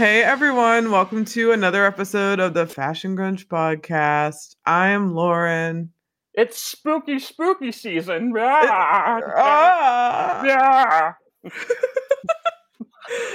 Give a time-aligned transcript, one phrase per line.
[0.00, 4.56] Hey everyone, welcome to another episode of the Fashion Grunge podcast.
[4.64, 5.92] I'm Lauren.
[6.32, 8.32] It's spooky, spooky season.
[8.34, 10.42] Ah, Ah!
[10.42, 11.12] yeah.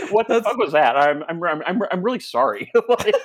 [0.10, 0.96] what the That's- fuck was that?
[0.96, 2.72] I'm, I'm, I'm, I'm, really sorry.
[2.88, 3.16] Like,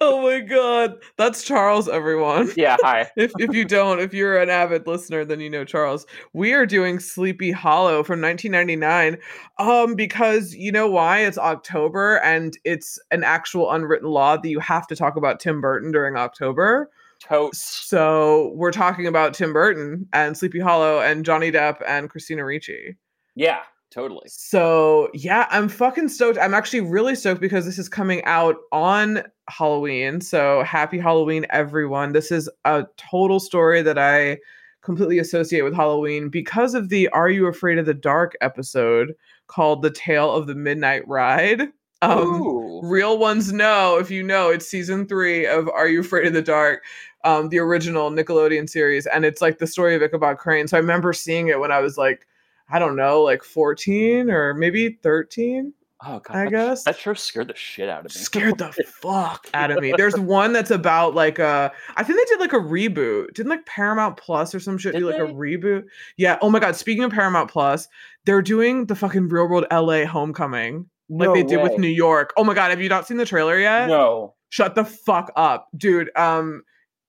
[0.00, 2.50] oh my god, that's Charles, everyone.
[2.56, 3.10] yeah, hi.
[3.16, 6.06] If if you don't, if you're an avid listener, then you know Charles.
[6.32, 9.18] We are doing Sleepy Hollow from 1999,
[9.58, 11.20] um, because you know why?
[11.20, 15.60] It's October, and it's an actual unwritten law that you have to talk about Tim
[15.60, 16.90] Burton during October.
[17.20, 17.62] Totes.
[17.62, 22.96] So we're talking about Tim Burton and Sleepy Hollow and Johnny Depp and Christina Ricci.
[23.34, 23.60] Yeah,
[23.92, 24.26] totally.
[24.26, 26.38] So yeah, I'm fucking stoked.
[26.38, 30.20] I'm actually really stoked because this is coming out on Halloween.
[30.20, 32.12] So happy Halloween, everyone.
[32.12, 34.38] This is a total story that I
[34.82, 39.14] completely associate with Halloween because of the Are You Afraid of the Dark episode
[39.46, 41.68] called The Tale of the Midnight Ride.
[42.00, 42.80] Um, Ooh.
[42.82, 46.42] real ones know if you know it's season three of Are You Afraid of the
[46.42, 46.82] Dark,
[47.24, 50.66] um, the original Nickelodeon series, and it's like the story of Ichabod Crane.
[50.66, 52.26] So I remember seeing it when I was like,
[52.72, 55.72] I don't know, like 14 or maybe 13.
[56.04, 56.82] Oh god, I that, guess.
[56.82, 58.20] that show scared the shit out of me.
[58.20, 59.92] Scared the fuck out of me.
[59.96, 63.34] There's one that's about like a, I think they did like a reboot.
[63.34, 65.84] Didn't like Paramount Plus or some shit Did do like a reboot?
[66.16, 66.38] Yeah.
[66.42, 66.74] Oh my god.
[66.74, 67.86] Speaking of Paramount Plus,
[68.24, 71.78] they're doing the fucking Real World LA Homecoming like No they did with.
[71.78, 72.32] New York.
[72.36, 72.70] Oh my god.
[72.70, 73.86] Have you not seen the trailer yet?
[73.86, 74.34] No.
[74.50, 76.62] shut the fuck up dude um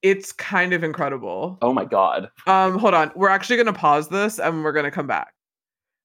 [0.04, 2.30] it's kind of incredible Oh my god.
[2.46, 5.33] um hold on we're actually gonna pause this and we're gonna come back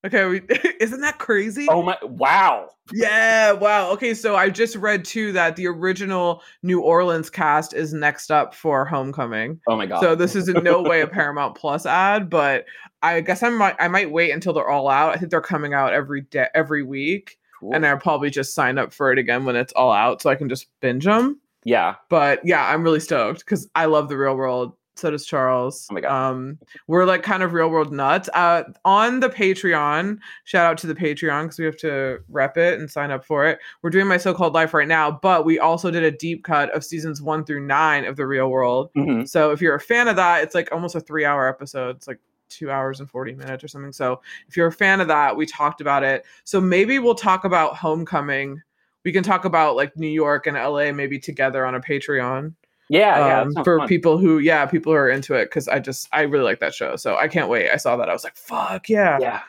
[0.07, 0.43] okay we,
[0.81, 1.97] isn't that crazy Oh my.
[2.03, 2.71] Wow.
[2.93, 7.93] yeah wow okay so i just read too that the original new orleans cast is
[7.93, 10.01] next up for homecoming Oh my god.
[10.01, 12.65] so this is in no way a paramount plus ad but
[13.03, 15.75] i guess i might i might wait until they're all out i think they're coming
[15.75, 17.75] out every day every week Cool.
[17.75, 20.35] and i'll probably just sign up for it again when it's all out so i
[20.37, 21.97] can just binge them yeah.
[22.09, 24.73] but yeah, I'm really stoked because I love the real world.
[24.99, 25.87] So does Charles.
[25.91, 26.11] Oh my God.
[26.31, 28.29] Um, we're like kind of real world nuts.
[28.35, 32.81] Uh, on the Patreon, shout out to the Patreon because we have to rep it
[32.81, 33.61] and sign up for it.
[33.83, 36.85] We're doing my so-called life right now, but we also did a deep cut of
[36.85, 38.91] seasons one through nine of the real world.
[38.97, 39.29] Mhm.
[39.29, 41.97] So if you're a fan of that, it's like almost a three-hour episode.
[41.97, 43.93] It's like two hours and 40 minutes or something.
[43.93, 46.25] So if you're a fan of that, we talked about it.
[46.45, 48.61] So maybe we'll talk about Homecoming.
[49.05, 52.55] We can talk about like New York and LA maybe together on a Patreon
[52.89, 53.19] Yeah.
[53.27, 53.41] Yeah.
[53.41, 53.89] um, sounds for fun.
[53.89, 55.51] people who, yeah, people who are into it.
[55.51, 56.97] Cause I just, I really like that show.
[56.97, 57.71] So I can't wait.
[57.71, 58.09] I saw that.
[58.09, 59.19] I was like, fuck yeah.
[59.21, 59.41] Yeah.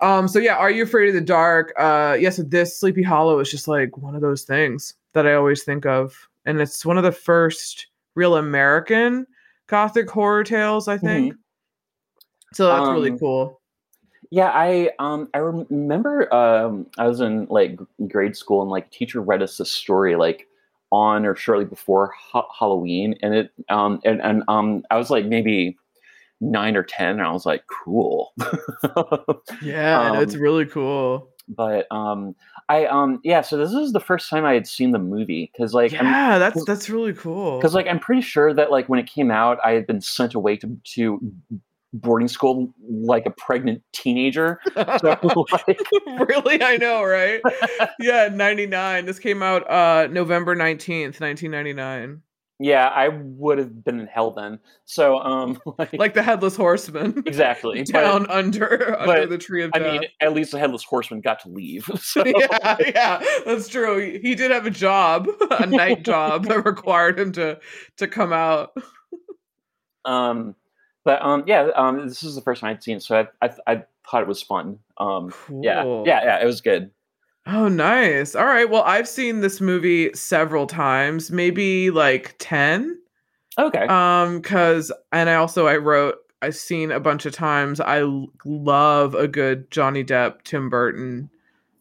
[0.00, 1.72] Um, so yeah, Are You Afraid of the Dark?
[1.78, 5.62] Uh, yes, this Sleepy Hollow is just like one of those things that I always
[5.62, 6.28] think of.
[6.44, 9.26] And it's one of the first real American
[9.66, 11.34] gothic horror tales, I think.
[12.52, 13.60] So that's really Um, cool.
[14.30, 17.78] Yeah, I um I rem- remember um I was in like
[18.08, 20.48] grade school and like teacher read us a story like
[20.94, 25.26] on or shortly before ha- Halloween and it um and, and um I was like
[25.26, 25.76] maybe
[26.40, 28.32] nine or ten and I was like cool,
[29.62, 31.28] Yeah, know, it's um, really cool.
[31.48, 32.34] but um
[32.68, 35.74] I um yeah so this is the first time I had seen the movie because
[35.74, 37.58] like I'm Yeah, that's that's really cool.
[37.58, 40.34] because like I'm pretty sure that like when it came out I had been sent
[40.34, 41.32] away to to
[41.94, 45.16] boarding school like a pregnant teenager so
[45.52, 45.78] like
[46.28, 47.40] really, I know, right?
[48.00, 49.06] yeah, 99.
[49.06, 52.20] This came out uh November 19th, 1999.
[52.60, 54.60] Yeah, I would have been in hell then.
[54.84, 57.22] So, um, like, Like the headless horseman.
[57.26, 57.82] exactly.
[57.82, 59.88] Down under under but, the tree of But, death.
[59.88, 61.90] I mean, at least the headless horseman got to leave.
[62.00, 64.20] So, yeah, yeah, that's true.
[64.22, 67.58] He did have a job, a night job that required him to
[67.96, 68.70] to come out.
[70.04, 70.54] um,
[71.04, 73.50] but um, yeah, um, this is the first time I'd seen, it, so I, I
[73.66, 74.78] I thought it was fun.
[74.98, 75.32] Um,
[75.62, 76.04] yeah, Cool.
[76.06, 76.90] yeah, yeah, it was good.
[77.46, 78.34] Oh, nice.
[78.34, 78.68] All right.
[78.70, 82.98] Well, I've seen this movie several times, maybe like 10.
[83.58, 83.86] Okay.
[83.86, 87.80] Um, cause and I also I wrote I've seen a bunch of times.
[87.80, 88.02] I
[88.46, 91.30] love a good Johnny Depp Tim Burton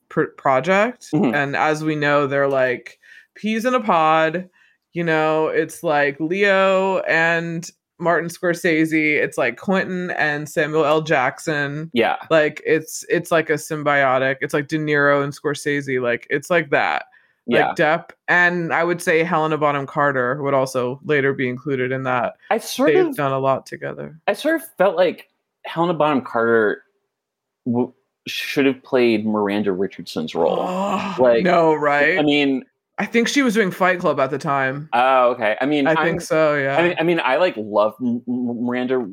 [0.09, 1.33] pr- project, Mhm.
[1.33, 2.99] and as we know, they're like
[3.35, 4.49] peas in a pod.
[4.93, 7.69] You know, it's like Leo and
[8.03, 9.15] Martin Scorsese.
[9.15, 11.01] It's like Quentin and Samuel L.
[11.01, 11.89] Jackson.
[11.93, 14.37] yeah, Like it's it's like a symbiotic.
[14.41, 16.01] It's like De Niro and Scorsese.
[16.01, 17.05] Like it's like that
[17.45, 17.67] yeah.
[17.67, 22.03] like Depp, and I would say Helena Bonham Carter would also later be included in
[22.03, 22.35] that.
[22.49, 24.19] I sort They've of, done a lot together.
[24.27, 25.29] I sort of felt like
[25.65, 26.83] Helena Bonham Carter
[27.65, 27.93] w-
[28.27, 30.59] should have played Miranda Richardson's role.
[30.59, 32.17] Oh, Like, no, right?
[32.17, 32.63] I mean,
[32.97, 34.89] I think she was doing Fight Club at the time.
[34.93, 35.57] oh, okay.
[35.59, 36.55] I mean, I I'm- think so.
[36.55, 36.77] Yeah.
[36.77, 39.07] I mean, I mean, I like love Miranda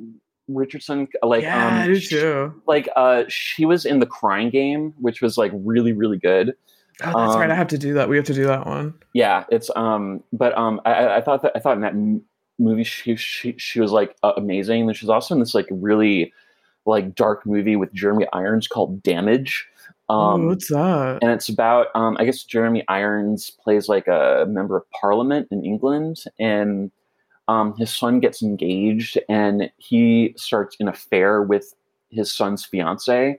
[0.48, 1.08] Richardson.
[1.22, 2.62] Like, yeah, um, I do too.
[2.66, 6.54] like, uh, she was in the Crying Game, which was like really, really good.
[7.02, 7.48] Oh, that's right.
[7.48, 8.08] I Um, have to do that.
[8.10, 8.92] We have to do that one.
[9.14, 12.22] yeah it's um but um i I- i thought that i thought in that m-
[12.58, 16.32] movie she she, she was like uh, amazing and she's also in this like really
[16.84, 19.66] like dark movie with jeremy irons called damage
[20.10, 21.18] Ooh, um what's that?
[21.22, 25.64] and it's about um i guess jeremy irons plays like a member of parliament in
[25.64, 26.90] england and
[27.48, 31.74] um his son gets engaged and he starts an affair with
[32.10, 33.38] his son's fiance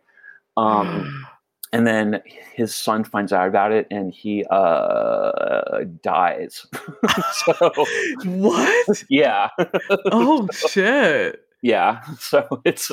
[0.57, 1.25] um
[1.73, 2.21] and then
[2.53, 6.65] his son finds out about it and he uh dies
[7.33, 7.71] so
[8.25, 9.03] what?
[9.09, 9.47] yeah
[10.11, 11.41] Oh shit!
[11.61, 12.91] yeah so it's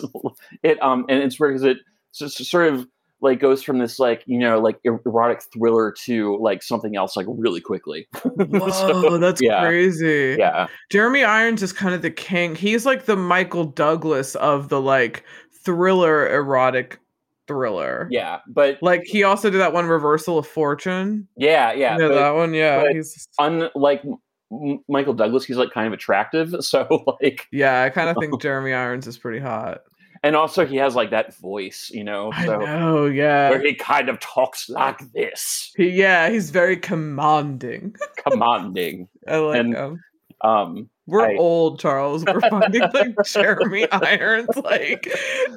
[0.62, 1.78] it um and it's weird because it
[2.14, 2.86] just sort of
[3.20, 7.16] like goes from this like you know like er- erotic thriller to like something else
[7.16, 10.36] like really quickly Whoa, So, that's yeah crazy.
[10.38, 12.54] yeah Jeremy Irons is kind of the king.
[12.54, 16.98] He's like the Michael Douglas of the like thriller erotic
[17.46, 18.08] thriller.
[18.10, 21.26] yeah but Like he also did that one Reversal of Fortune.
[21.36, 22.54] yeah yeah Yeah, but that one.
[22.54, 24.02] Yeah, he's unlike
[24.50, 27.82] M- michael douglas he's like kind of attractive so like yeah.
[27.82, 29.80] I kind of think Jeremy Irons is pretty hot.
[30.22, 33.06] And also he has like that voice you know I so know.
[33.06, 33.50] Yeah.
[33.50, 37.94] where he kind of talks like this He- yeah, he's very commanding.
[38.26, 40.04] commanding I like And him.
[40.42, 42.22] um We're I- old, Charles.
[42.24, 44.54] We're finding like Jeremy Irons.
[44.62, 45.08] Like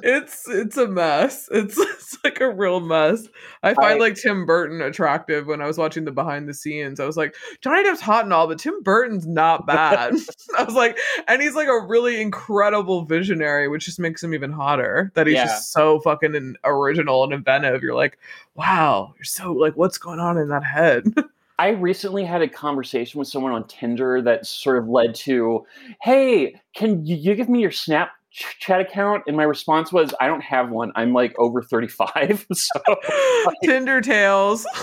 [0.02, 1.46] it's it's a mess.
[1.52, 3.28] It's it's like a real mess.
[3.62, 7.00] I find I- like Tim Burton attractive when I was watching the behind the scenes.
[7.00, 10.14] I was like, Johnny Depp's hot and all, but Tim Burton's not bad.
[10.58, 14.50] I was like, and he's like a really incredible visionary, which just makes him even
[14.52, 15.12] hotter.
[15.14, 15.44] That he's Yeah.
[15.44, 17.82] just so fucking in- original and inventive.
[17.82, 18.18] You're like,
[18.54, 21.12] wow, you're so like, what's going on in that head?
[21.58, 25.64] I recently had a conversation with someone on Tinder that sort of led to,
[26.02, 30.70] "Hey, can you, give me your Snapchat account?" And my response was, "I don't have
[30.70, 30.92] one.
[30.96, 32.80] I'm like over 35." so
[33.64, 34.66] Tinder tales.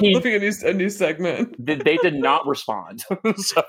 [0.00, 1.54] He- Looking at a new, a new segment.
[1.66, 3.04] th- they did not respond.
[3.36, 3.62] so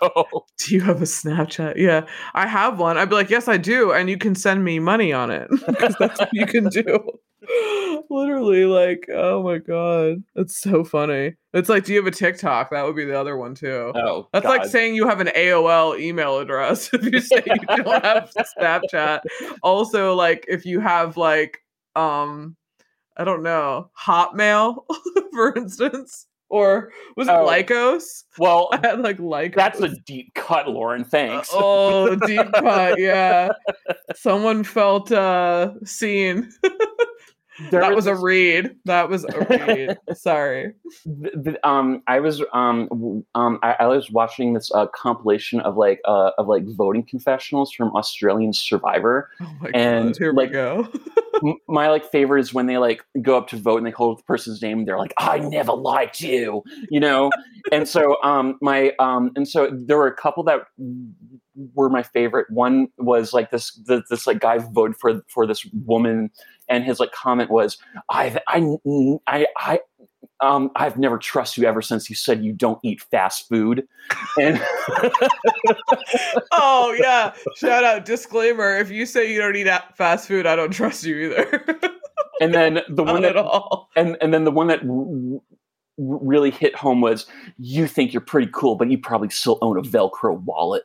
[0.60, 1.76] Do you have a Snapchat?
[1.76, 2.98] Yeah, I have one.
[2.98, 5.94] I'd be like, yes, I do, and you can send me money on it because
[6.00, 7.00] that's what you can do.
[8.10, 11.34] Literally, like, oh my god, it's so funny.
[11.54, 12.72] It's like, do you have a TikTok?
[12.72, 13.92] That would be the other one too.
[13.96, 18.04] oh, That's like saying you have an AOL email address if you say you don't
[18.04, 19.22] have Snapchat.
[19.64, 21.60] Also, like if you have like
[21.96, 22.56] um
[23.18, 24.84] I don't know, Hotmail,
[25.32, 26.28] for instance.
[26.48, 27.46] Or was it Oh.
[27.48, 28.24] Lycos?
[28.38, 29.56] well, I had like Lycos.
[29.56, 31.04] that's a deep cut, Lauren.
[31.04, 31.50] Thanks.
[31.52, 33.50] Oh, deep cut, yeah.
[34.16, 36.52] Someone felt uh seen.
[37.72, 38.76] There that was a read.
[38.86, 39.98] That was a read.
[40.18, 40.74] Sorry.
[41.04, 45.78] th- th- um, I was um, um, I, I was watching this uh, compilation of
[45.78, 49.30] like uh, of like voting confessionals from Australian Survivor.
[49.42, 50.18] Oh my And, god.
[50.18, 50.88] Here like, we go.
[51.68, 54.24] My like favorite is when they like go up to vote and they hold the
[54.24, 57.32] person's name and they're like, "I never liked you," you know.
[57.72, 60.62] and so um, my um, and so there were a couple that
[61.74, 62.48] were my favorite.
[62.50, 66.30] One was like this this, this like guy voted for for this woman,
[66.70, 67.78] and his like comment was,
[68.10, 68.78] "I've I
[69.28, 69.80] I I."
[70.46, 73.88] Um, I've never trusted you ever since you said you don't eat fast food,
[74.40, 74.62] and
[76.52, 77.34] oh yeah.
[77.56, 78.78] Shout out disclaimer.
[78.78, 81.66] If you say you don't eat fast food, I don't trust you either.
[82.42, 83.90] and then the one Not that at all.
[83.96, 85.42] and and then the one that r-
[85.98, 87.26] really hit home was
[87.58, 90.84] you think you're pretty cool but you probably still own a velcro wallet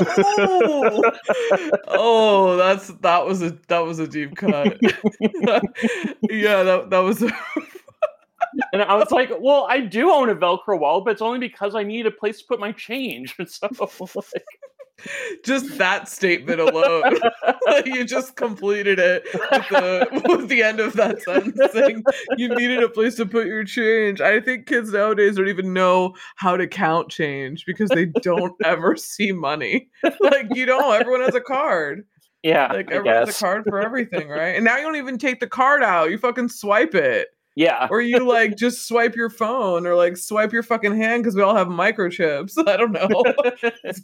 [0.00, 1.12] oh,
[1.88, 4.78] oh, that's that was a that was a deep cut.
[6.30, 7.22] yeah, that that was.
[7.22, 7.30] A,
[8.72, 11.74] and i was like well i do own a velcro wallet but it's only because
[11.74, 13.68] i need a place to put my change so
[14.14, 14.44] like,
[15.44, 17.18] just that statement alone.
[17.84, 22.02] you just completed it with the, with the end of that sentence saying
[22.36, 24.20] you needed a place to put your change.
[24.20, 28.96] I think kids nowadays don't even know how to count change because they don't ever
[28.96, 29.88] see money.
[30.20, 32.04] Like you know, everyone has a card.
[32.42, 34.54] yeah Like everyone has a card for everything, right?
[34.54, 36.10] And now you don't even take the card out.
[36.10, 37.28] You fucking swipe it.
[37.54, 41.34] Yeah Or you like just swipe your phone or like swipe your fucking hand because
[41.36, 42.52] we all have microchips.
[42.66, 43.22] I don't know.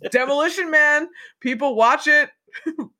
[0.10, 1.08] Demolition Man,
[1.40, 2.30] people watch it.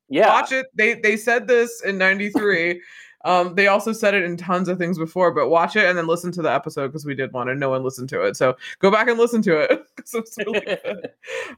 [0.09, 0.67] yeah Watch it.
[0.75, 2.81] They they said this in 93.
[3.25, 6.07] Um, they also said it in tons of things before, but watch it and then
[6.07, 8.37] listen to the episode because we did one and no one listened to it.
[8.37, 11.09] So go back and listen to it because it's really good.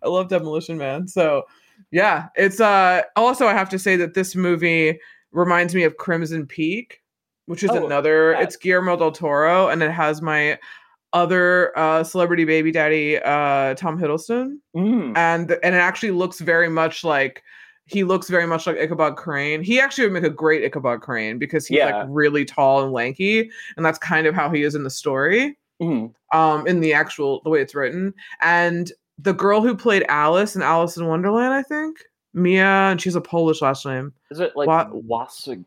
[0.03, 1.07] I love Demolition Man.
[1.07, 1.43] So
[1.91, 5.00] yeah, it's uh also I have to say that this movie
[5.31, 7.00] reminds me of Crimson Peak,
[7.51, 10.58] which is Oh, another it's Guillermo del Toro and it has my
[11.13, 15.15] other uh celebrity baby daddy uh Tom Hiddleston Mm.
[15.17, 17.43] and and it actually looks very much like
[17.88, 19.62] he looks very much like Ichabod Crane.
[19.62, 22.03] He actually would make a great Ichabod Crane because he's Yeah.
[22.03, 25.58] like really tall and lanky, and that's kind of how he is in the story.
[25.81, 26.13] Mhm.
[26.31, 30.62] Um, in the actual the way it's written, and the girl who played Alice in
[30.62, 31.98] Alice in Wonderland, I think
[32.34, 34.13] Mia, and she's a Polish last name.
[34.29, 35.65] Is it like Wa- Wasik,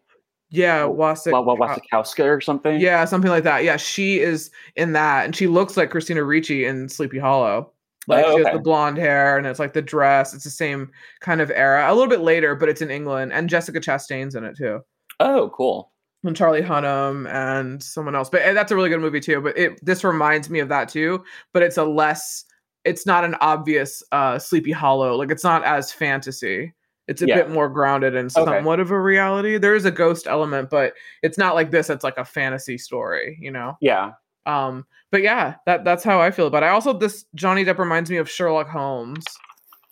[0.55, 1.33] Yeah, Wasik.
[1.33, 2.81] Wa- Wa- Wasikowska or something?
[2.81, 3.65] Yeah, something like that.
[3.65, 7.73] Yeah, she is in that, and she looks like Christina Ricci in Sleepy Hollow.
[8.07, 10.35] Like Oh, she has the blonde hair, and it's like the dress.
[10.35, 13.49] It's the same kind of era, a little bit later, but it's in England, and
[13.49, 14.81] Jessica Chastain's in it too,
[15.21, 15.91] Oh, cool.
[16.23, 18.29] and Charlie Hunnam and someone else.
[18.31, 19.41] But eh, that's a really good movie too.
[19.41, 22.45] But it this reminds me of that too, but it's a less.
[22.85, 25.17] It's not an obvious uh Sleepy Hollow.
[25.17, 26.75] Like it's not as fantasy.
[27.07, 27.37] It's a Yeah.
[27.37, 28.45] bit more grounded and Okay.
[28.45, 29.59] somewhat of a reality.
[29.59, 31.91] There is a ghost element, but it's not like this.
[31.91, 33.77] It's like a fantasy story, you know.
[33.81, 34.13] Yeah.
[34.47, 36.67] Um, but yeah, that that's how I feel about it.
[36.67, 39.25] I also this Johnny Depp reminds me of Sherlock Holmes.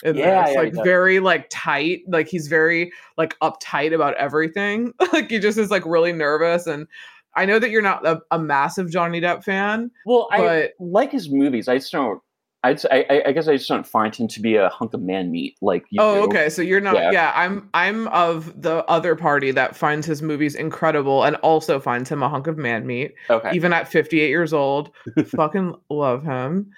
[0.04, 4.92] In Yeah, yeah, like very like tight, like he's very like uptight about everything.
[5.12, 6.66] like he just is like really nervous.
[6.66, 6.86] And
[7.36, 11.12] I know that you're not a, a massive Johnny Depp fan, Well, I but like
[11.12, 11.68] his movies.
[11.68, 12.20] I just don't.
[12.64, 15.02] I'd, I, I- I guess I just don't find him to be a hunk of
[15.02, 16.22] man meat like you oh, do.
[16.24, 16.48] okay.
[16.48, 16.94] So you're not.
[16.94, 17.10] Yeah.
[17.10, 17.32] Yeah.
[17.34, 17.68] I'm.
[17.74, 22.28] I'm of the other party that finds his movies incredible and also finds him a
[22.28, 23.14] hunk of man meat.
[23.30, 23.50] Okay.
[23.54, 24.90] even at 58 years old
[25.26, 26.70] fucking love him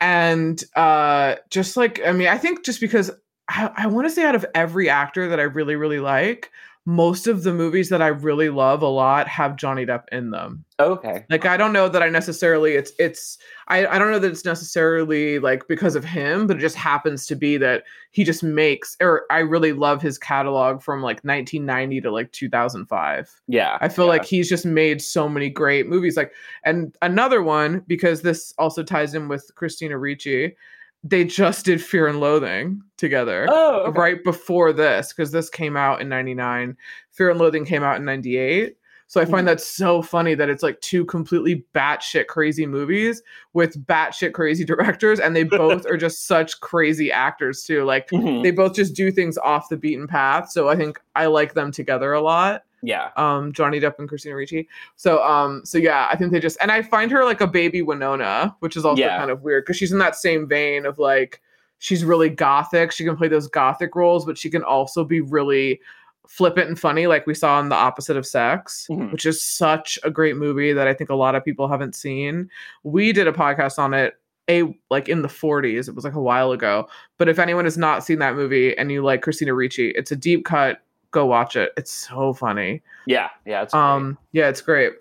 [0.00, 3.10] and uh just like i mean i think just because
[3.48, 6.50] i, I want to say out of every actor that i really really like
[6.86, 10.64] most of the movies that i really love a lot have johnny depp in them
[10.78, 11.24] okay.
[11.28, 14.44] like i don't know that i necessarily it's it's I, I don't know that it's
[14.44, 18.96] necessarily like because of him but it just happens to be that he just makes
[19.00, 23.78] or i really love his catalog from like 1990 to like 2005 Yeah.
[23.80, 24.10] I feel yeah.
[24.10, 26.16] like he's just made so many great movies.
[26.16, 26.32] Like,
[26.64, 30.56] and another one because this also ties in with Christina Ricci.
[31.02, 33.98] They just did Fear and Loathing together Oh, okay.
[33.98, 36.76] right before this because this came out in '99.
[37.10, 38.76] Fear and Loathing came out in '98.
[39.06, 39.50] So I find Mhm.
[39.50, 43.22] that so funny that it's like two completely batshit crazy movies
[43.54, 44.64] with batshit crazy
[45.00, 47.82] directors, and they both are just such crazy actors too.
[47.84, 48.42] Like Mhm.
[48.44, 50.50] they both just do things off the beaten path.
[50.50, 53.10] So I think I like them together a lot Yeah.
[53.16, 54.68] um Johnny Depp and Christina Ricci.
[54.96, 57.82] So um so yeah, I think they just and I find her like a baby
[57.82, 59.18] Winona, which is also Yeah.
[59.18, 61.40] kind of weird because she's in that same vein of like
[61.78, 62.92] she's really gothic.
[62.92, 65.80] She can play those gothic roles, but she can also be really
[66.28, 69.10] flippant and funny like we saw in The Opposite of Sex, Mhm.
[69.12, 72.48] which is such a great movie that I think a lot of people haven't seen.
[72.84, 74.14] We did a podcast on it
[74.48, 75.88] a like in the 40s.
[75.88, 76.88] It was like a while ago.
[77.18, 80.16] But if anyone has not seen that movie and you like Christina Ricci, it's a
[80.16, 80.80] deep cut.
[81.10, 81.72] Go watch it.
[81.76, 82.82] It's so funny.
[83.06, 83.28] Yeah.
[83.44, 83.62] Yeah.
[83.62, 83.82] It's great.
[83.82, 84.92] Um, yeah, it's great.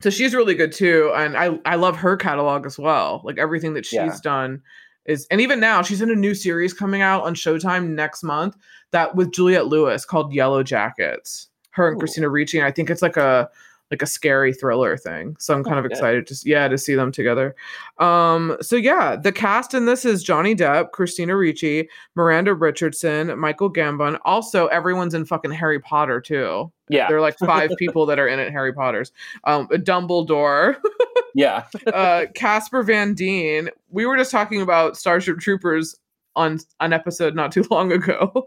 [0.00, 3.20] So she's really good too, and I I love her catalog as well.
[3.24, 4.16] Like everything that she's Yeah.
[4.22, 4.62] done
[5.04, 8.56] is, and even now she's in a new series coming out on Showtime next month
[8.92, 11.48] that with Juliette Lewis called Yellow Jackets.
[11.72, 12.00] Her and Ooh.
[12.00, 13.48] Christina Ricci, and I think it's like a
[13.90, 15.36] like a scary thriller thing.
[15.40, 15.92] So I'm kind Oh, of good.
[15.92, 17.54] excited to yeah to see them together.
[17.98, 23.72] Um, so yeah, the cast in this is Johnny Depp, Christina Ricci, Miranda Richardson, Michael
[23.72, 24.18] Gambon.
[24.24, 26.70] Also, everyone's in fucking Harry Potter too.
[26.88, 27.08] yeah.
[27.08, 28.52] There are like five people that are in it.
[28.52, 29.12] Harry Potter's,
[29.44, 30.76] um, Dumbledore,
[31.34, 31.66] Yeah.
[31.86, 33.70] uh, Casper Van Dien.
[33.90, 35.96] We were just talking about Starship Troopers
[36.36, 38.46] on an episode not too long ago,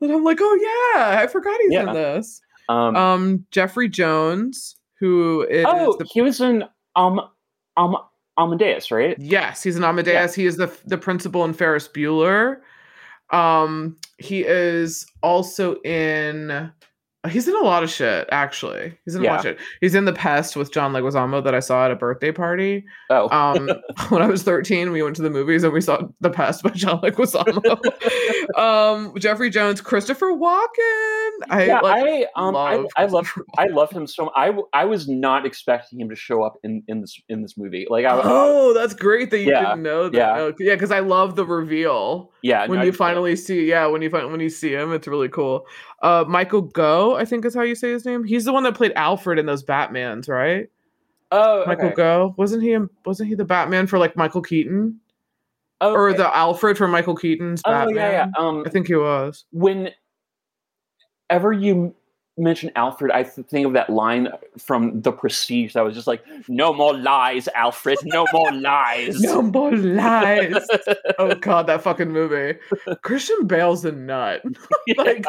[0.00, 1.88] and I'm like, oh yeah, I forgot he's Yeah.
[1.88, 2.40] in this.
[2.68, 6.64] Um, Um, Jeffrey Jones, who is oh, the he was in
[6.96, 7.20] um
[7.76, 7.96] um
[8.38, 9.16] Amadeus, right?
[9.18, 10.34] Yes, he's an Amadeus.
[10.34, 12.58] He is the the principal in Ferris Bueller.
[13.30, 16.72] Um, he is also in.
[17.28, 18.28] He's in a lot of shit.
[18.30, 19.58] Actually, he's in a lot of shit.
[19.80, 22.84] He's in the Pest with John Leguizamo that I saw at a birthday party.
[23.10, 23.28] Oh.
[23.30, 23.68] Um,
[24.08, 26.70] when I was thirteen, we went to the movies and we saw The Pest by
[26.74, 28.58] John Leguizamo.
[28.58, 31.30] um, Jeffrey Jones, Christopher Walken.
[31.50, 32.04] I yeah, like.
[32.04, 34.30] I um I, love I love Christopher I love him so.
[34.34, 37.56] I w- I was not expecting him to show up in in this in this
[37.56, 37.86] movie.
[37.88, 40.16] Like I Oh, that's great that you Yeah, didn't know that.
[40.16, 40.38] yeah.
[40.38, 42.32] Oh, yeah, because I love the reveal.
[42.42, 45.08] Yeah when no, you finally see yeah when you find when you see him it's
[45.08, 45.66] really cool.
[46.02, 48.24] Uh michael Gough i think is how you say his name.
[48.24, 50.68] He's the one that played alfred in those batmans right?
[51.30, 51.94] Oh michael okay.
[51.96, 55.00] Gough wasn't he wasn't he the batman for like michael keaton?
[55.80, 56.18] Oh, or okay.
[56.18, 59.44] the alfred from michael keaton's oh batman yeah yeah um i think he was.
[59.52, 59.92] whenever
[61.52, 61.94] you
[62.38, 64.28] mention Alfred, I think of that line
[64.58, 67.98] from The Prestige that was just like, "No more lies, Alfred.
[68.04, 70.54] No more lies." no more lies
[71.18, 72.58] oh god that fucking movie
[73.02, 74.42] christian bale's a nut
[74.96, 75.24] like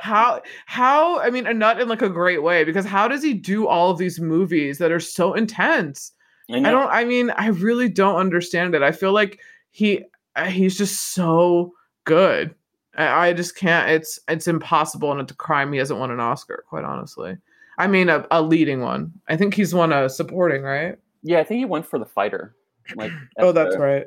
[0.00, 3.34] how how i mean a nut in like a great way because how does he
[3.34, 6.12] do all of these movies that are so intense
[6.50, 6.90] I, I don't.
[6.90, 8.82] I mean, I really don't understand it.
[8.82, 9.40] I feel like
[9.70, 10.04] he
[10.36, 11.72] uh, he's just so
[12.04, 12.54] good.
[12.96, 13.90] I, I just can't.
[13.90, 16.64] It's it's impossible, and it's a crime he hasn't won an Oscar.
[16.68, 17.36] Quite honestly,
[17.78, 19.12] I mean a, a leading one.
[19.28, 20.96] I think he's won a supporting, right?
[21.22, 22.54] Yeah, I think he went for the fighter.
[22.96, 24.06] Like, Oh, that's the right.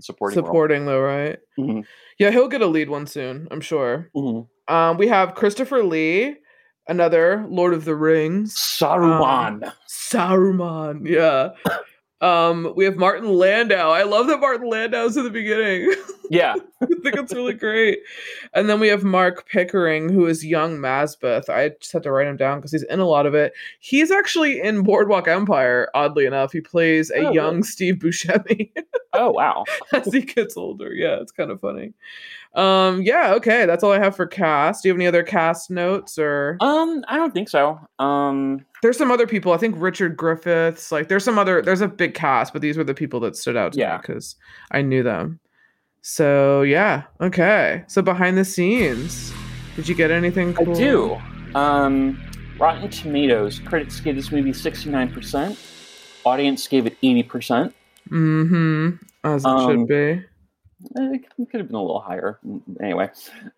[0.00, 0.38] Supporting.
[0.38, 0.46] role.
[0.46, 1.38] Supporting though, right?
[1.58, 1.84] Mhm.
[2.18, 3.48] Yeah, he'll get a lead one soon.
[3.50, 4.10] I'm sure.
[4.14, 4.48] Mhm.
[4.68, 6.36] Um, we have Christopher Lee,
[6.88, 8.54] another Lord of the Rings.
[8.56, 9.72] Saruman.
[9.88, 11.50] Saruman, yeah.
[12.24, 13.90] Um, we have Martin Landau.
[13.90, 15.92] I love that Martin Landau's in the beginning.
[16.30, 16.54] yeah.
[16.82, 17.98] I think it's really great.
[18.54, 21.48] And then we have Marc Pickering, who is young Masbath.
[21.50, 23.52] I just had to write him down because he's in a lot of it.
[23.80, 26.52] He's actually in Boardwalk Empire, oddly enough.
[26.52, 27.34] He plays a Oh, really?
[27.34, 28.70] young Steve Buscemi
[29.12, 29.64] Oh wow.
[29.92, 30.92] as he gets older.
[30.94, 31.92] Yeah, it's kind of funny.
[32.54, 34.82] Um, yeah, okay, that's all I have for cast.
[34.82, 37.80] Do you have any other cast notes or Um, I don't think so.
[37.98, 39.52] Um, there's some other people.
[39.54, 42.84] I think Richard Griffiths, like there's some other there's a big cast, but these were
[42.84, 43.94] the people that stood out to Yeah.
[43.94, 44.36] me because
[44.72, 45.40] I knew them.
[46.02, 47.82] So yeah, okay.
[47.88, 49.32] So behind the scenes,
[49.74, 51.16] did you get anything I do.
[51.54, 52.22] Um,
[52.58, 55.58] Rotten Tomatoes critics gave this movie sixty nine percent.
[56.26, 57.74] Audience gave it eighty percent.
[58.10, 58.96] Mm-hmm.
[59.24, 60.22] As it Um, should be.
[60.96, 62.38] It could have been a little higher.
[62.82, 63.08] Anyway.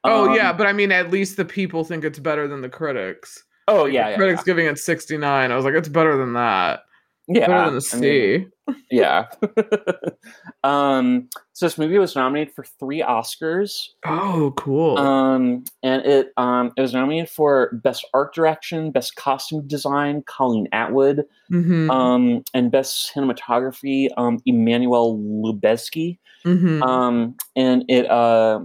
[0.05, 2.69] Oh Um, yeah, but I mean at least the people think it's better than the
[2.69, 3.43] critics.
[3.69, 4.11] Oh yeah.
[4.11, 5.51] yeah, critics giving it 69.
[5.51, 6.85] I was like, it's better than that.
[7.29, 7.47] yeah.
[7.47, 8.53] better than the I mean,
[8.91, 9.27] yeah.
[10.65, 13.89] um, so this movie was nominated for three Oscars.
[14.05, 14.99] oh, cool.
[14.99, 20.69] Um, and it um, it was nominated for Best Art Direction, Best Costume Design, Colleen
[20.73, 21.91] Atwood, mm-hmm.
[21.91, 26.19] um, and Best Cinematography, um, Emmanuel Lubezki.
[26.45, 26.83] mm-hmm.
[26.83, 28.61] Um, and it uh,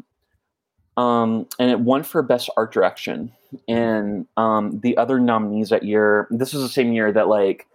[0.98, 3.32] um, and it won for Best Art Direction.
[3.68, 7.68] And um, the other nominees that year, this was the same year that like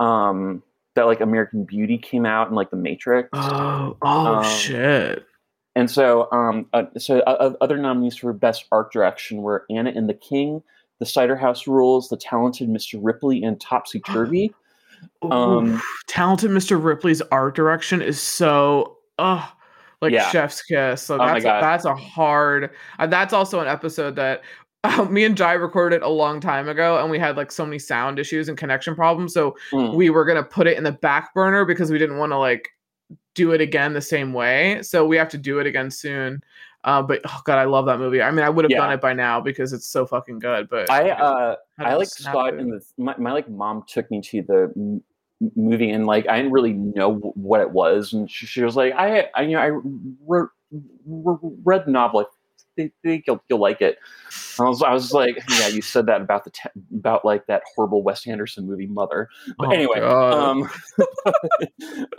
[0.00, 0.62] um,
[0.94, 3.30] that like American Beauty came out and like The Matrix.
[3.32, 5.24] oh, oh um, shit.
[5.76, 9.90] And so, um, uh, so uh, uh, other nominees for Best Art Direction were Anna
[9.90, 10.62] and the King,
[11.00, 13.00] The Cider House Rules, The Talented Mr.
[13.02, 14.54] Ripley, and Topsy Turvy.
[15.22, 16.82] um, Talented Mr.
[16.82, 19.46] Ripley's art direction is so uh
[20.00, 20.28] like Yeah.
[20.30, 21.02] chef's kiss.
[21.02, 21.62] So Oh that's a, God.
[21.62, 22.70] that's a hard.
[22.98, 24.42] Uh, that's also an episode that
[24.84, 27.64] uh, me and Jai recorded it a long time ago, and we had like so
[27.64, 29.32] many sound issues and connection problems.
[29.34, 29.94] So Mm.
[29.94, 32.70] we were gonna put it in the back burner because we didn't want to like
[33.34, 34.80] do it again the same way.
[34.82, 36.42] So we have to do it again soon.
[36.84, 38.20] Uh, but oh god, I love that movie.
[38.20, 40.68] I mean, I would have done it by now because it's so fucking good.
[40.68, 44.10] But I uh, had I like saw it in the my, my like mom took
[44.10, 45.02] me to the m-
[45.56, 48.76] movie and like I didn't really know wh- what it was and she, she was
[48.76, 49.66] like I I you know I
[50.26, 50.48] re-
[51.06, 52.24] re- read the novel I
[52.76, 53.98] think, think you'll you'll like it
[54.58, 57.62] I was I was like yeah you said that about the te- about like that
[57.74, 60.70] horrible Wes Anderson movie Mother but Oh, anyway um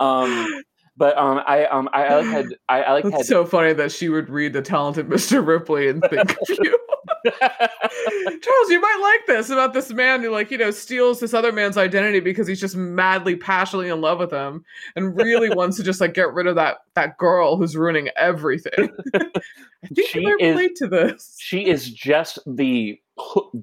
[0.00, 0.62] um
[0.96, 3.92] but um I um I, I like had I, I like had so funny that
[3.92, 5.46] she would read the talented Mr.
[5.46, 6.78] Ripley and think of you.
[7.40, 11.52] Charles, you might like this about this man who, like, you know, steals this other
[11.52, 15.82] man's identity because he's just madly, passionately in love with him and really wants to
[15.82, 18.90] just like get rid of that that girl who's ruining everything.
[19.14, 21.36] I think She you might is- relate to this.
[21.40, 23.00] she is just the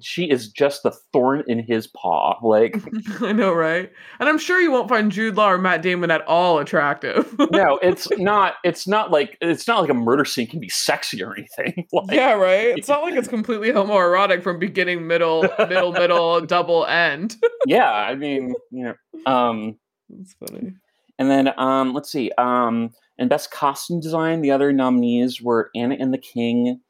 [0.02, 2.82] she is just the thorn in his paw like
[3.20, 3.90] I know, right?
[4.18, 7.34] And I'm sure you won't find Jude Law or Matt Damon at all attractive.
[7.50, 11.22] no it's not it's not like it's not like a murder scene can be sexy
[11.22, 12.76] or anything like, yeah, right.
[12.76, 17.36] It's not like it's completely homoerotic from beginning, middle, middle, middle, double end.
[17.66, 18.94] yeah i mean you know
[19.32, 19.76] um
[20.10, 20.72] That's funny.
[21.18, 25.96] and then um let's see um and best costume design the other nominees were anna
[25.98, 26.80] and the king